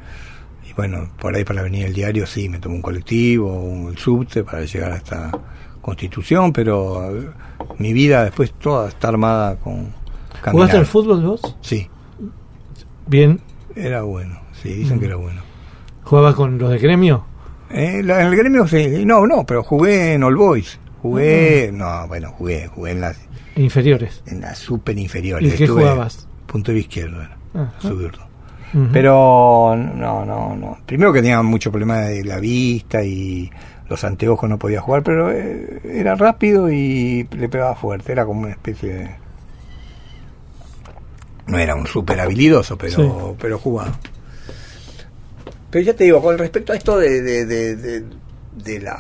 [0.69, 3.97] y bueno, por ahí para la Avenida del Diario sí, me tomo un colectivo, un
[3.97, 5.33] subte para llegar a esta
[5.81, 7.29] constitución, pero eh,
[7.79, 9.93] mi vida después toda está armada con
[10.43, 10.53] caminar.
[10.53, 11.57] ¿Jugaste al fútbol vos?
[11.63, 11.89] Sí,
[13.07, 13.41] Bien.
[13.75, 15.01] era bueno, sí, dicen Mm.
[15.01, 15.41] que era bueno.
[16.05, 17.25] ¿Jugabas con los de gremio?
[17.71, 22.07] Eh, la- en el gremio sí, no, no, pero jugué en All Boys, jugué, no,
[22.09, 23.19] bueno, jugué, jugué en las,
[23.57, 24.23] Inferiores.
[24.27, 25.55] en las super inferiores.
[25.55, 26.29] ¿Y qué Estuve jugabas?
[26.47, 27.37] Punto izquierdo era.
[27.55, 28.89] Ujú.
[28.93, 30.79] Pero no, no, no.
[30.87, 33.51] Primero que tenía mucho problema de la vista y
[33.89, 38.13] los anteojos no podía jugar, pero eh, era rápido y le pegaba fuerte.
[38.13, 39.11] Era como una especie de.
[41.47, 42.97] No era un súper habilidoso, pero,
[43.33, 43.37] Sí.
[43.41, 43.99] pero jugaba.
[45.71, 48.05] Pero ya te digo, con respecto a esto de, de, de, de-
[48.57, 48.99] de la,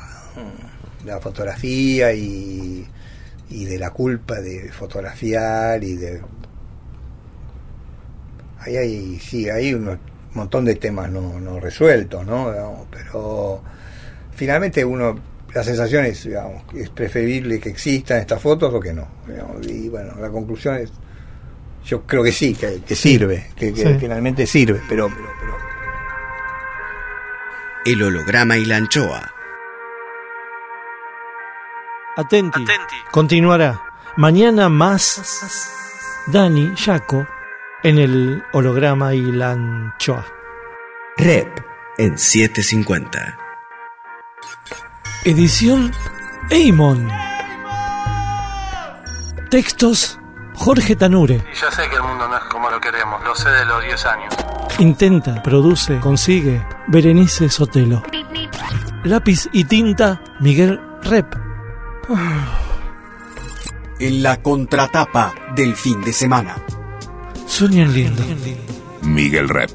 [1.20, 2.86] fotografía y,
[3.50, 6.22] y de la culpa de fotografiar y de
[8.60, 9.98] ahí hay sí hay un
[10.34, 13.62] montón de temas no, no resueltos no Digamos, pero
[14.34, 15.18] finalmente uno
[15.54, 19.88] la sensación es digamos es preferible que existan estas fotos o que no digamos, y
[19.88, 20.90] bueno la conclusión es
[21.84, 23.96] yo creo que sí que, que sirve que, que Sí.
[23.98, 25.56] finalmente sirve pero, pero, pero
[27.84, 29.32] El holograma y la anchoa.
[32.16, 32.64] Atenti.
[33.10, 33.80] Continuará.
[34.16, 37.26] Mañana más Dani, Jaco,
[37.82, 40.24] en el holograma y la anchoa.
[41.16, 41.48] Rep
[41.98, 43.38] en 750.
[45.24, 45.90] Edición
[46.50, 47.08] Eimon.
[49.50, 50.18] Textos
[50.54, 51.36] Jorge Tanure.
[51.52, 53.82] Y ya sé que el mundo no es como lo queremos, lo sé de los
[53.82, 54.34] 10 años.
[54.78, 58.02] Intenta, produce, consigue Berenice Sotelo.
[59.04, 61.34] Lápiz y tinta Miguel Rep.
[63.98, 66.56] En la contratapa del fin de semana.
[67.46, 68.24] Sueñan lindo.
[69.02, 69.70] Miguel Rep.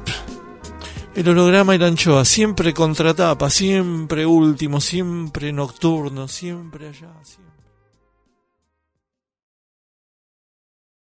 [1.14, 7.47] El holograma y la anchoa, siempre contratapa, siempre último, siempre nocturno, siempre allá, siempre.